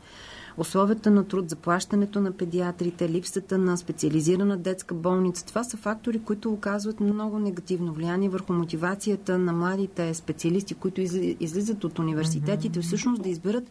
условията 0.56 1.10
на 1.10 1.24
труд, 1.24 1.50
заплащането 1.50 2.20
на 2.20 2.32
педиатрите, 2.32 3.08
липсата 3.08 3.58
на 3.58 3.76
специализирана 3.76 4.56
детска 4.56 4.94
болница. 4.94 5.46
Това 5.46 5.64
са 5.64 5.76
фактори, 5.76 6.18
които 6.18 6.52
оказват 6.52 7.00
много 7.00 7.38
негативно 7.38 7.92
влияние 7.92 8.28
върху 8.28 8.52
мотивацията 8.52 9.38
на 9.38 9.52
младите 9.52 10.14
специалисти, 10.14 10.74
които 10.74 11.00
излизат 11.40 11.84
от 11.84 11.98
университетите, 11.98 12.80
всъщност 12.80 13.22
да 13.22 13.28
изберат 13.28 13.64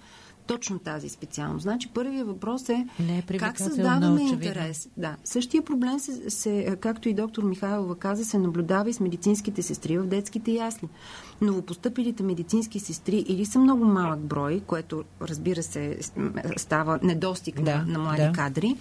точно 0.47 0.79
тази 0.79 1.09
специалност. 1.09 1.63
Значи 1.63 1.89
първият 1.93 2.27
въпрос 2.27 2.69
е, 2.69 2.87
е 3.09 3.37
как 3.37 3.57
създаваме 3.57 4.21
интерес. 4.21 4.89
Да. 4.97 5.15
Същия 5.23 5.61
проблем, 5.61 5.99
се, 5.99 6.29
се, 6.29 6.77
както 6.79 7.09
и 7.09 7.13
доктор 7.13 7.43
Михайлова 7.43 7.95
каза, 7.95 8.25
се 8.25 8.37
наблюдава 8.37 8.89
и 8.89 8.93
с 8.93 8.99
медицинските 8.99 9.61
сестри 9.61 9.97
в 9.97 10.05
детските 10.05 10.51
ясли. 10.51 10.87
Новопостъпилите 11.41 12.23
медицински 12.23 12.79
сестри 12.79 13.17
или 13.27 13.45
са 13.45 13.59
много 13.59 13.85
малък 13.85 14.19
брой, 14.19 14.61
което 14.67 15.03
разбира 15.21 15.63
се 15.63 15.97
става 16.57 16.99
недостиг 17.03 17.61
да, 17.61 17.77
на, 17.77 17.85
на 17.85 17.99
млади 17.99 18.21
да. 18.21 18.31
кадри, 18.31 18.75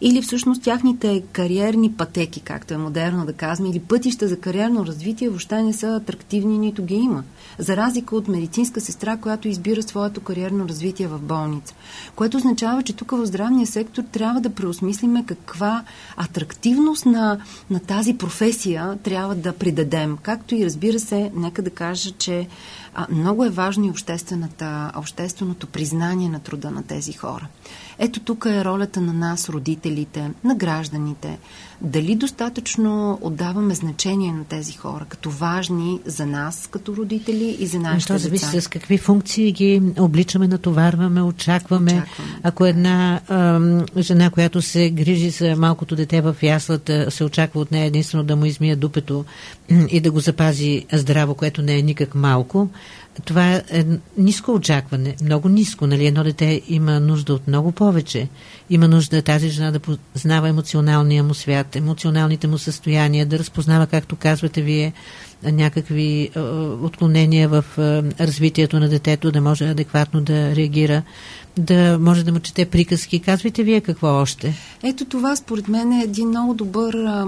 или 0.00 0.22
всъщност 0.22 0.62
тяхните 0.62 1.22
кариерни 1.32 1.92
пътеки, 1.92 2.40
както 2.40 2.74
е 2.74 2.76
модерно 2.76 3.26
да 3.26 3.32
казваме, 3.32 3.70
или 3.70 3.80
пътища 3.80 4.28
за 4.28 4.40
кариерно 4.40 4.86
развитие 4.86 5.28
въобще 5.28 5.62
не 5.62 5.72
са 5.72 5.96
атрактивни, 5.96 6.58
нито 6.58 6.84
ги 6.84 6.94
има. 6.94 7.22
За 7.58 7.76
разлика 7.76 8.16
от 8.16 8.28
медицинска 8.28 8.80
сестра, 8.80 9.16
която 9.16 9.48
избира 9.48 9.82
своето 9.82 10.20
кариерно 10.20 10.68
развитие 10.68 11.06
в 11.06 11.18
болница. 11.18 11.74
Което 12.16 12.36
означава, 12.36 12.82
че 12.82 12.92
тук 12.92 13.10
в 13.10 13.26
здравния 13.26 13.66
сектор 13.66 14.02
трябва 14.02 14.40
да 14.40 14.50
преосмислиме 14.50 15.24
каква 15.26 15.84
атрактивност 16.16 17.06
на, 17.06 17.38
на 17.70 17.80
тази 17.80 18.18
професия 18.18 18.98
трябва 19.02 19.34
да 19.34 19.52
придадем. 19.52 20.18
Както 20.22 20.54
и 20.54 20.64
разбира 20.64 21.00
се, 21.00 21.30
нека 21.34 21.62
да 21.62 21.70
кажа, 21.70 22.10
че 22.10 22.48
а, 22.94 23.06
много 23.10 23.44
е 23.44 23.50
важно 23.50 23.84
и 23.84 23.92
общественото 24.96 25.66
признание 25.66 26.28
на 26.28 26.40
труда 26.40 26.70
на 26.70 26.82
тези 26.82 27.12
хора. 27.12 27.46
Ето 27.98 28.20
тук 28.20 28.46
е 28.48 28.64
ролята 28.64 29.00
на 29.00 29.12
нас, 29.12 29.48
родителите, 29.48 30.30
на 30.44 30.54
гражданите. 30.54 31.38
Дали 31.84 32.14
достатъчно 32.14 33.18
отдаваме 33.20 33.74
значение 33.74 34.32
на 34.32 34.44
тези 34.44 34.72
хора, 34.72 35.04
като 35.08 35.30
важни 35.30 36.00
за 36.06 36.26
нас, 36.26 36.68
като 36.70 36.96
родители 36.96 37.56
и 37.58 37.66
за 37.66 37.78
нашите 37.78 38.12
деца? 38.12 38.24
зависи 38.24 38.60
с 38.60 38.68
какви 38.68 38.98
функции 38.98 39.52
ги 39.52 39.82
обличаме, 39.98 40.48
натоварваме, 40.48 41.22
очакваме. 41.22 41.92
очакваме. 41.92 42.30
Ако 42.42 42.66
една 42.66 43.20
ам, 43.28 43.84
жена, 43.98 44.30
която 44.30 44.62
се 44.62 44.90
грижи 44.90 45.30
за 45.30 45.56
малкото 45.56 45.96
дете 45.96 46.20
в 46.20 46.36
яслата, 46.42 47.10
се 47.10 47.24
очаква 47.24 47.60
от 47.60 47.70
нея 47.70 47.86
единствено 47.86 48.24
да 48.24 48.36
му 48.36 48.44
измия 48.44 48.76
дупето 48.76 49.24
и 49.88 50.00
да 50.00 50.10
го 50.10 50.20
запази 50.20 50.86
здраво, 50.92 51.34
което 51.34 51.62
не 51.62 51.78
е 51.78 51.82
никак 51.82 52.14
малко, 52.14 52.68
това 53.24 53.54
е 53.70 53.84
ниско 54.18 54.52
очакване, 54.52 55.16
много 55.22 55.48
ниско. 55.48 55.86
Нали? 55.86 56.06
Едно 56.06 56.24
дете 56.24 56.62
има 56.68 57.00
нужда 57.00 57.34
от 57.34 57.48
много 57.48 57.72
повече. 57.72 58.28
Има 58.70 58.88
нужда 58.88 59.22
тази 59.22 59.48
жена 59.48 59.70
да 59.70 59.80
познава 60.12 60.48
емоционалния 60.48 61.22
му 61.22 61.34
свят, 61.34 61.76
емоционалните 61.76 62.46
му 62.46 62.58
състояния, 62.58 63.26
да 63.26 63.38
разпознава, 63.38 63.86
както 63.86 64.16
казвате 64.16 64.62
вие, 64.62 64.92
някакви 65.44 66.30
отклонения 66.82 67.48
в 67.48 67.64
развитието 68.20 68.80
на 68.80 68.88
детето, 68.88 69.32
да 69.32 69.40
може 69.40 69.68
адекватно 69.68 70.20
да 70.20 70.56
реагира, 70.56 71.02
да 71.56 71.98
може 72.00 72.24
да 72.24 72.32
му 72.32 72.40
чете 72.40 72.64
приказки. 72.66 73.20
Казвайте 73.20 73.62
вие 73.62 73.80
какво 73.80 74.08
още? 74.08 74.54
Ето 74.82 75.04
това 75.04 75.36
според 75.36 75.68
мен 75.68 75.92
е 75.92 76.02
един 76.02 76.28
много 76.28 76.54
добър 76.54 77.24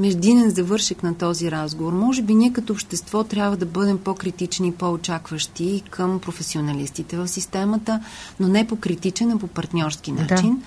междинен 0.00 0.50
завършек 0.50 1.02
на 1.02 1.14
този 1.14 1.50
разговор. 1.50 1.92
Може 1.92 2.22
би 2.22 2.34
ние 2.34 2.52
като 2.52 2.72
общество 2.72 3.24
трябва 3.24 3.56
да 3.56 3.66
бъдем 3.66 3.98
по-критични 3.98 4.68
и 4.68 4.72
по-очакващи 4.72 5.82
към 5.90 6.20
професионалистите 6.20 7.16
в 7.16 7.28
системата, 7.28 8.00
но 8.40 8.48
не 8.48 8.66
по 8.66 8.76
критичен, 8.76 9.30
а 9.30 9.38
по 9.38 9.46
партньорски 9.46 10.12
начин. 10.12 10.50
Да 10.50 10.66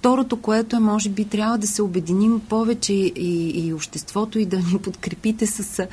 Второто, 0.00 0.36
което 0.36 0.76
е, 0.76 0.78
може 0.78 1.08
би, 1.08 1.24
трябва 1.24 1.58
да 1.58 1.66
се 1.66 1.82
обединим 1.82 2.40
повече 2.48 2.92
и, 2.92 3.66
и 3.66 3.72
обществото 3.72 4.38
и 4.38 4.46
да 4.46 4.56
ни 4.56 4.78
подкрепите 4.82 5.46
с 5.46 5.86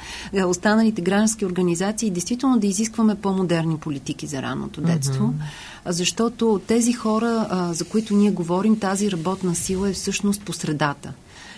останалите 0.46 1.02
граждански 1.02 1.46
организации 1.46 2.08
и 2.08 2.12
действително 2.12 2.60
да 2.60 2.68
изискваме 2.68 3.16
по-модерни 3.16 3.78
политики 3.78 4.28
за 4.28 4.42
ранното 4.42 4.82
детство. 4.82 5.24
Mm-hmm. 5.24 5.92
Защото 5.92 6.62
тези 6.68 6.94
хора, 6.94 7.48
за 7.74 7.86
които 7.86 8.14
ние 8.14 8.32
говорим, 8.32 8.80
тази 8.80 9.12
работна 9.12 9.56
сила 9.56 9.90
е 9.90 9.94
всъщност 9.94 10.42
по 10.42 10.54
средата 10.54 11.14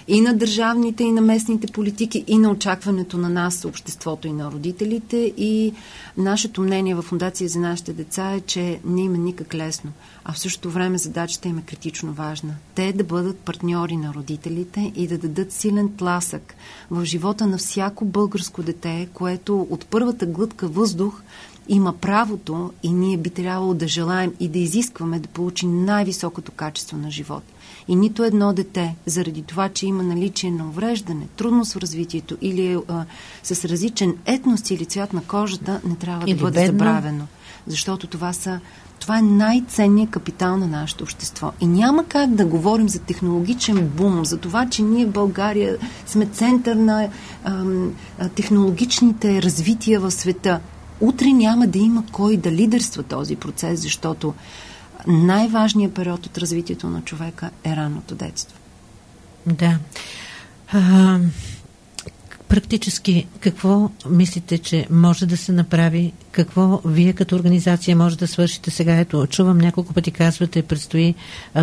и 0.09 0.21
на 0.21 0.33
държавните, 0.33 1.03
и 1.03 1.11
на 1.11 1.21
местните 1.21 1.67
политики, 1.67 2.23
и 2.27 2.37
на 2.37 2.51
очакването 2.51 3.17
на 3.17 3.29
нас, 3.29 3.65
обществото 3.65 4.27
и 4.27 4.33
на 4.33 4.51
родителите. 4.51 5.33
И 5.37 5.73
нашето 6.17 6.61
мнение 6.61 6.95
в 6.95 7.01
Фундация 7.01 7.49
за 7.49 7.59
нашите 7.59 7.93
деца 7.93 8.31
е, 8.31 8.41
че 8.41 8.79
не 8.85 9.01
има 9.01 9.17
никак 9.17 9.53
лесно, 9.53 9.91
а 10.25 10.33
в 10.33 10.39
същото 10.39 10.71
време 10.71 10.97
задачата 10.97 11.47
им 11.47 11.57
е 11.57 11.61
критично 11.61 12.13
важна. 12.13 12.55
Те 12.75 12.93
да 12.93 13.03
бъдат 13.03 13.39
партньори 13.39 13.97
на 13.97 14.13
родителите 14.13 14.91
и 14.95 15.07
да 15.07 15.17
дадат 15.17 15.51
силен 15.51 15.95
тласък 15.97 16.55
в 16.91 17.05
живота 17.05 17.47
на 17.47 17.57
всяко 17.57 18.05
българско 18.05 18.63
дете, 18.63 19.07
което 19.13 19.67
от 19.69 19.85
първата 19.85 20.25
глътка 20.25 20.67
въздух 20.67 21.21
има 21.69 21.93
правото 21.93 22.71
и 22.83 22.93
ние 22.93 23.17
би 23.17 23.29
трябвало 23.29 23.73
да 23.73 23.87
желаем 23.87 24.33
и 24.39 24.47
да 24.47 24.59
изискваме 24.59 25.19
да 25.19 25.27
получи 25.27 25.67
най-високото 25.67 26.51
качество 26.51 26.97
на 26.97 27.11
живот. 27.11 27.43
И 27.87 27.95
нито 27.95 28.23
едно 28.23 28.53
дете, 28.53 28.95
заради 29.05 29.41
това, 29.41 29.69
че 29.69 29.87
има 29.87 30.03
наличие 30.03 30.51
на 30.51 30.67
увреждане, 30.67 31.27
трудност 31.35 31.73
в 31.73 31.77
развитието 31.77 32.37
или 32.41 32.67
е 32.67 32.77
а, 32.87 33.05
с 33.43 33.65
различен 33.65 34.15
етнос 34.25 34.71
или 34.71 34.85
цвят 34.85 35.13
на 35.13 35.23
кожата, 35.23 35.81
не 35.87 35.95
трябва 35.95 36.23
или 36.27 36.37
да 36.37 36.43
бъде 36.43 36.59
бедно. 36.59 36.71
забравено. 36.71 37.27
Защото 37.67 38.07
това 38.07 38.33
са 38.33 38.59
това 38.99 39.17
е 39.17 39.21
най-ценният 39.21 40.09
капитал 40.09 40.57
на 40.57 40.67
нашето 40.67 41.03
общество. 41.03 41.51
И 41.61 41.67
няма 41.67 42.05
как 42.05 42.29
да 42.29 42.45
говорим 42.45 42.89
за 42.89 42.99
технологичен 42.99 43.87
бум, 43.87 44.25
за 44.25 44.37
това, 44.37 44.69
че 44.69 44.81
ние 44.81 45.05
в 45.05 45.11
България 45.11 45.77
сме 46.05 46.25
център 46.25 46.75
на 46.75 47.09
ам, 47.43 47.93
технологичните 48.35 49.41
развития 49.41 49.99
в 49.99 50.11
света. 50.11 50.59
Утре 51.01 51.27
няма 51.27 51.67
да 51.67 51.79
има 51.79 52.03
кой 52.11 52.37
да 52.37 52.51
лидерства 52.51 53.03
този 53.03 53.35
процес, 53.35 53.81
защото 53.81 54.33
най-важният 55.07 55.93
период 55.93 56.25
от 56.25 56.37
развитието 56.37 56.89
на 56.89 57.01
човека 57.01 57.49
е 57.63 57.75
ранното 57.75 58.15
детство. 58.15 58.57
Да. 59.45 59.77
А, 60.73 61.19
практически 62.49 63.27
какво 63.39 63.89
мислите, 64.09 64.57
че 64.57 64.87
може 64.91 65.25
да 65.25 65.37
се 65.37 65.51
направи? 65.51 66.13
Какво 66.31 66.81
вие 66.85 67.13
като 67.13 67.35
организация 67.35 67.95
може 67.95 68.17
да 68.17 68.27
свършите 68.27 68.71
сега? 68.71 68.95
Ето, 68.95 69.27
чувам 69.27 69.57
няколко 69.57 69.93
пъти 69.93 70.11
казвате, 70.11 70.61
предстои 70.61 71.15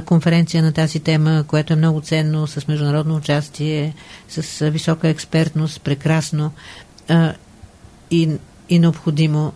конференция 0.05 0.63
на 0.63 0.73
тази 0.73 1.01
тема, 1.01 1.45
което 1.47 1.73
е 1.73 1.77
много 1.77 2.01
ценно, 2.01 2.47
с 2.47 2.69
международно 2.69 3.17
участие, 3.17 3.95
с 4.29 4.71
висока 4.71 5.09
експертност, 5.09 5.81
прекрасно 5.81 6.51
а, 7.09 7.35
и, 8.11 8.31
и 8.69 8.79
необходимо, 8.79 9.53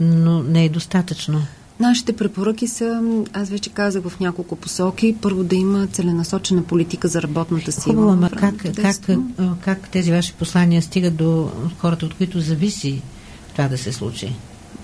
но 0.00 0.42
не 0.42 0.64
е 0.64 0.68
достатъчно. 0.68 1.42
Нашите 1.80 2.16
препоръки 2.16 2.68
са, 2.68 3.02
аз 3.32 3.48
вече 3.48 3.70
казах 3.70 4.02
в 4.02 4.20
няколко 4.20 4.56
посоки, 4.56 5.16
първо 5.22 5.44
да 5.44 5.56
има 5.56 5.86
целенасочена 5.86 6.62
политика 6.62 7.08
за 7.08 7.22
работната 7.22 7.72
сила. 7.72 7.94
Хубаво, 7.94 8.12
ама 8.12 8.30
как, 8.30 8.54
как, 8.76 8.96
как 9.60 9.88
тези 9.88 10.12
ваши 10.12 10.32
послания 10.32 10.82
стигат 10.82 11.16
до 11.16 11.50
хората, 11.78 12.06
от 12.06 12.14
които 12.14 12.40
зависи 12.40 13.02
това 13.52 13.68
да 13.68 13.78
се 13.78 13.92
случи? 13.92 14.32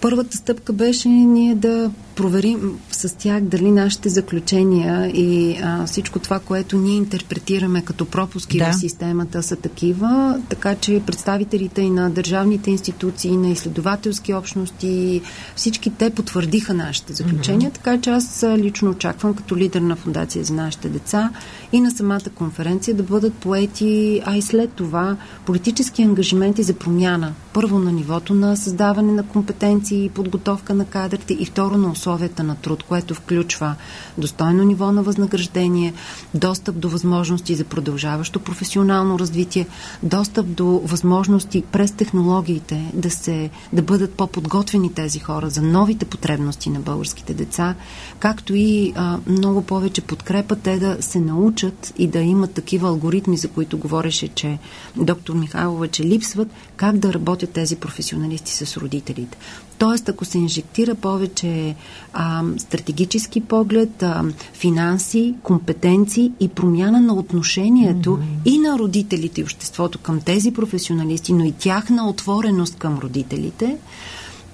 Първата 0.01 0.37
стъпка 0.37 0.73
беше 0.73 1.09
ние 1.09 1.55
да 1.55 1.91
проверим 2.21 2.79
с 2.91 3.17
тях 3.17 3.43
дали 3.43 3.71
нашите 3.71 4.09
заключения 4.09 5.11
и 5.15 5.59
а, 5.63 5.87
всичко 5.87 6.19
това, 6.19 6.39
което 6.39 6.79
ние 6.79 6.97
интерпретираме 6.97 7.83
като 7.83 8.05
пропуски 8.05 8.59
да. 8.59 8.73
в 8.73 8.75
системата 8.75 9.43
са 9.43 9.57
такива, 9.57 10.41
така 10.49 10.75
че 10.75 11.03
представителите 11.07 11.83
и 11.83 11.91
на 11.91 12.11
държавните 12.11 12.71
институции, 12.71 13.37
на 13.37 13.49
изследователски 13.49 14.35
общности, 14.35 15.23
всички 15.57 15.91
те 15.91 16.11
потвърдиха 16.11 16.75
нашите 16.75 17.13
заключения, 17.13 17.71
mm-hmm. 17.71 17.75
така 17.75 18.01
че 18.01 18.11
аз 18.11 18.45
лично 18.57 18.91
очаквам 18.91 19.35
като 19.35 19.57
лидер 19.57 19.81
на 19.81 19.97
Фундация 19.97 20.45
за 20.45 20.55
нашите 20.55 20.89
деца 20.89 21.31
и 21.73 21.81
на 21.81 21.91
самата 21.91 22.31
конференция 22.35 22.95
да 22.95 23.03
бъдат 23.03 23.35
поети, 23.35 24.23
а 24.25 24.37
и 24.37 24.43
след 24.43 24.73
това 24.73 25.17
политически 25.47 26.03
ангажименти 26.03 26.63
за 26.63 26.75
промяна. 26.75 27.33
Първо 27.53 27.79
на 27.79 27.93
нивото 27.93 28.35
на 28.35 28.57
създаване 28.57 29.13
на 29.13 29.23
компетенции, 29.23 29.80
компетенции 29.81 30.09
подготовка 30.09 30.75
на 30.75 30.85
кадрите 30.85 31.35
и 31.35 31.45
второ 31.45 31.77
на 31.77 31.91
условията 31.91 32.43
на 32.43 32.57
труд, 32.57 32.83
което 32.83 33.15
включва 33.15 33.75
достойно 34.19 34.65
ниво 34.65 34.93
на 34.93 35.03
възнаграждение, 35.03 35.95
достъп 36.35 36.79
до 36.79 36.89
възможности 36.89 37.55
за 37.55 37.65
продължаващо 37.65 38.41
професионално 38.41 39.19
развитие, 39.19 39.67
достъп 40.03 40.47
до 40.47 40.81
възможности 40.85 41.63
през 41.73 41.93
технологиите 41.93 42.91
да, 42.95 43.11
се, 43.11 43.51
да 43.73 43.83
бъдат 43.83 44.15
по-подготвени 44.15 44.93
тези 44.95 45.19
хора 45.19 45.51
за 45.51 45.63
новите 45.63 46.05
потребности 46.05 46.71
на 46.71 46.81
българските 46.81 47.35
деца, 47.35 47.75
както 48.19 48.55
и 48.55 48.93
а, 48.97 49.19
много 49.27 49.63
повече 49.63 50.01
подкрепа 50.01 50.57
те 50.57 50.79
да 50.79 50.97
се 51.01 51.21
научат 51.21 51.93
и 51.99 52.07
да 52.07 52.19
имат 52.19 52.53
такива 52.53 52.89
алгоритми, 52.89 53.37
за 53.37 53.49
които 53.49 53.79
говореше, 53.79 54.29
че 54.29 54.59
доктор 54.97 55.35
Михайлова, 55.35 55.89
че 55.89 56.05
липсват, 56.05 56.49
как 56.77 56.99
да 56.99 57.13
работят 57.13 57.51
тези 57.51 57.77
професионалисти 57.77 58.53
с 58.53 58.77
родителите. 58.77 59.39
Тоест, 59.79 60.09
ако 60.09 60.25
се 60.25 60.39
инжектира 60.39 60.95
повече 60.95 61.75
а, 62.13 62.43
стратегически 62.59 63.41
поглед, 63.41 64.03
а, 64.03 64.25
финанси, 64.53 65.35
компетенции 65.43 66.33
и 66.41 66.49
промяна 66.49 67.01
на 67.01 67.15
отношението 67.15 68.11
mm-hmm. 68.11 68.51
и 68.51 68.59
на 68.59 68.79
родителите 68.79 69.41
и 69.41 69.45
обществото 69.45 69.99
към 69.99 70.21
тези 70.21 70.53
професионалисти, 70.53 71.33
но 71.33 71.45
и 71.45 71.53
тяхна 71.53 72.09
отвореност 72.09 72.75
към 72.79 72.99
родителите, 72.99 73.77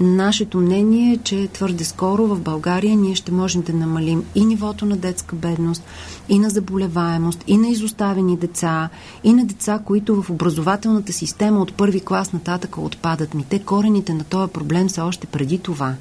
Нашето 0.01 0.59
мнение 0.59 1.12
е, 1.12 1.16
че 1.16 1.49
твърде 1.53 1.84
скоро 1.84 2.26
в 2.26 2.40
България 2.40 2.97
ние 2.97 3.14
ще 3.14 3.32
можем 3.32 3.62
да 3.62 3.72
намалим 3.72 4.24
и 4.34 4.44
нивото 4.44 4.86
на 4.86 4.97
детска 4.97 5.36
бедност, 5.36 5.82
и 6.28 6.38
на 6.38 6.51
заболеваемост, 6.51 7.44
и 7.47 7.57
на 7.57 7.68
изоставени 7.68 8.36
деца, 8.36 8.88
и 9.24 9.32
на 9.32 9.47
деца, 9.47 9.80
които 9.84 10.22
в 10.22 10.30
образователната 10.30 11.12
система 11.12 11.61
от 11.61 11.74
първи 11.74 12.01
клас 12.01 12.32
нататък 12.32 12.78
отпадат. 12.78 13.34
Ми 13.34 13.44
те 13.49 13.59
корените 13.59 14.14
на 14.14 14.24
този 14.24 14.53
проблем 14.53 14.90
са 14.90 15.05
още 15.05 15.26
преди 15.26 15.59
това. 15.59 15.94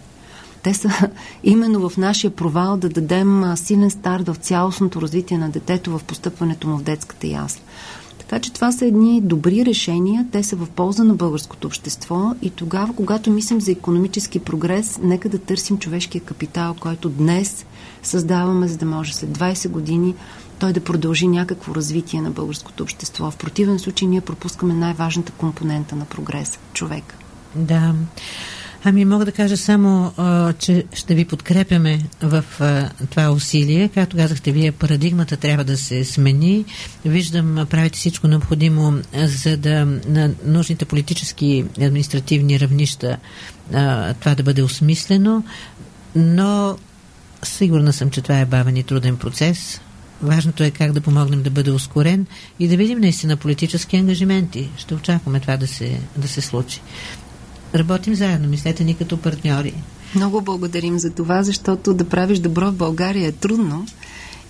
Те 0.63 0.73
са 0.73 0.89
именно 1.43 1.89
в 1.89 1.97
нашия 1.97 2.31
провал 2.31 2.77
да 2.77 2.89
дадем 2.89 3.43
силен 3.55 3.91
старт 3.91 4.27
в 4.27 4.35
цялостното 4.35 5.01
развитие 5.01 5.37
на 5.37 5.49
детето 5.49 5.97
в 5.97 6.03
постъпването 6.03 6.67
му 6.67 6.77
в 6.77 6.83
детската 6.83 7.27
ясла. 7.27 7.61
Така 8.27 8.41
че 8.41 8.53
това 8.53 8.71
са 8.71 8.85
едни 8.85 9.21
добри 9.21 9.65
решения, 9.65 10.25
те 10.31 10.43
са 10.43 10.55
в 10.55 10.69
полза 10.69 11.03
на 11.03 11.13
българското 11.13 11.67
общество 11.67 12.35
и 12.41 12.49
тогава, 12.49 12.95
когато 12.95 13.31
мислим 13.31 13.61
за 13.61 13.71
економически 13.71 14.39
прогрес, 14.39 14.99
нека 15.03 15.29
да 15.29 15.39
търсим 15.39 15.77
човешкия 15.77 16.21
капитал, 16.21 16.75
който 16.79 17.09
днес 17.09 17.65
създаваме, 18.03 18.67
за 18.67 18.77
да 18.77 18.85
може 18.85 19.13
след 19.13 19.37
20 19.37 19.69
години 19.69 20.15
той 20.59 20.73
да 20.73 20.83
продължи 20.83 21.27
някакво 21.27 21.75
развитие 21.75 22.21
на 22.21 22.31
българското 22.31 22.83
общество. 22.83 23.31
В 23.31 23.37
противен 23.37 23.79
случай 23.79 24.07
ние 24.07 24.21
пропускаме 24.21 24.73
най-важната 24.73 25.31
компонента 25.31 25.95
на 25.95 26.05
прогреса– 26.05 26.59
човека. 26.73 27.15
Да. 27.55 27.95
Ами 28.87 29.05
мога 29.05 29.25
да 29.25 29.31
кажа 29.31 29.57
само, 29.57 30.13
а, 30.17 30.53
че 30.53 30.85
ще 30.93 31.15
ви 31.15 31.25
подкрепяме 31.25 32.01
в 32.21 32.45
а, 32.59 32.89
това 33.09 33.31
усилие. 33.31 33.89
Както 33.89 34.17
казахте, 34.17 34.51
вие 34.51 34.71
парадигмата 34.71 35.37
трябва 35.37 35.63
да 35.63 35.77
се 35.77 36.05
смени. 36.05 36.65
Виждам, 37.05 37.67
правите 37.69 37.97
всичко 37.97 38.27
необходимо, 38.27 38.93
за 39.13 39.57
да 39.57 39.85
на 40.07 40.31
нужните 40.45 40.85
политически 40.85 41.65
и 41.77 41.85
административни 41.85 42.59
равнища 42.59 43.17
а, 43.73 44.13
това 44.13 44.35
да 44.35 44.43
бъде 44.43 44.63
осмислено, 44.63 45.43
но 46.15 46.77
сигурна 47.43 47.93
съм, 47.93 48.09
че 48.09 48.21
това 48.21 48.39
е 48.39 48.45
бавен 48.45 48.77
и 48.77 48.83
труден 48.83 49.17
процес. 49.17 49.81
Важното 50.21 50.63
е 50.63 50.71
как 50.71 50.91
да 50.91 51.01
помогнем 51.01 51.43
да 51.43 51.49
бъде 51.49 51.71
ускорен 51.71 52.25
и 52.59 52.67
да 52.67 52.77
видим 52.77 52.99
наистина 52.99 53.37
политически 53.37 53.97
ангажименти. 53.97 54.69
Ще 54.77 54.95
очакваме 54.95 55.39
това 55.39 55.57
да 55.57 55.67
се, 55.67 55.99
да 56.17 56.27
се 56.27 56.41
случи 56.41 56.81
работим 57.75 58.15
заедно. 58.15 58.49
Мислете 58.49 58.83
ни 58.83 58.95
като 58.95 59.17
партньори. 59.17 59.73
Много 60.15 60.41
благодарим 60.41 60.99
за 60.99 61.09
това, 61.09 61.43
защото 61.43 61.93
да 61.93 62.09
правиш 62.09 62.39
добро 62.39 62.71
в 62.71 62.75
България 62.75 63.27
е 63.27 63.31
трудно. 63.31 63.85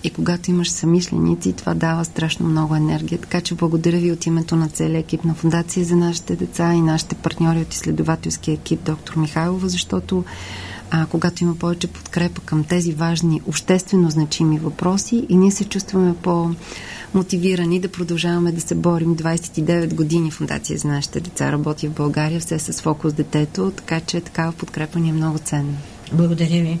И 0.04 0.10
когато 0.10 0.50
имаш 0.50 0.70
самишленици, 0.70 1.52
това 1.52 1.74
дава 1.74 2.04
страшно 2.04 2.48
много 2.48 2.74
енергия. 2.76 3.18
Така 3.18 3.40
че 3.40 3.54
благодаря 3.54 3.98
ви 3.98 4.12
от 4.12 4.26
името 4.26 4.56
на 4.56 4.68
целия 4.68 4.98
екип 4.98 5.24
на 5.24 5.34
Фундация 5.34 5.84
за 5.84 5.96
нашите 5.96 6.36
деца 6.36 6.74
и 6.74 6.80
нашите 6.80 7.14
партньори 7.14 7.58
от 7.60 7.74
изследователския 7.74 8.54
екип 8.54 8.80
доктор 8.84 9.16
Михайлова, 9.16 9.68
защото 9.68 10.24
а, 10.90 11.06
когато 11.06 11.44
има 11.44 11.54
повече 11.54 11.86
подкрепа 11.86 12.40
към 12.40 12.64
тези 12.64 12.92
важни, 12.92 13.40
обществено 13.46 14.10
значими 14.10 14.58
въпроси 14.58 15.26
и 15.28 15.36
ние 15.36 15.50
се 15.50 15.64
чувстваме 15.64 16.14
по 16.22 16.50
мотивирани 17.14 17.80
да 17.80 17.88
продължаваме 17.88 18.52
да 18.52 18.60
се 18.60 18.74
борим. 18.74 19.16
29 19.16 19.94
години 19.94 20.30
Фундация 20.30 20.78
за 20.78 20.88
нашите 20.88 21.20
деца 21.20 21.52
работи 21.52 21.88
в 21.88 21.92
България, 21.92 22.40
все 22.40 22.58
с 22.58 22.80
фокус 22.80 23.12
детето, 23.12 23.72
така 23.76 24.00
че 24.00 24.20
такава 24.20 24.52
подкрепа 24.52 24.98
ни 24.98 25.08
е 25.08 25.12
много 25.12 25.38
ценна. 25.38 25.74
Благодаря 26.12 26.62
ви. 26.62 26.80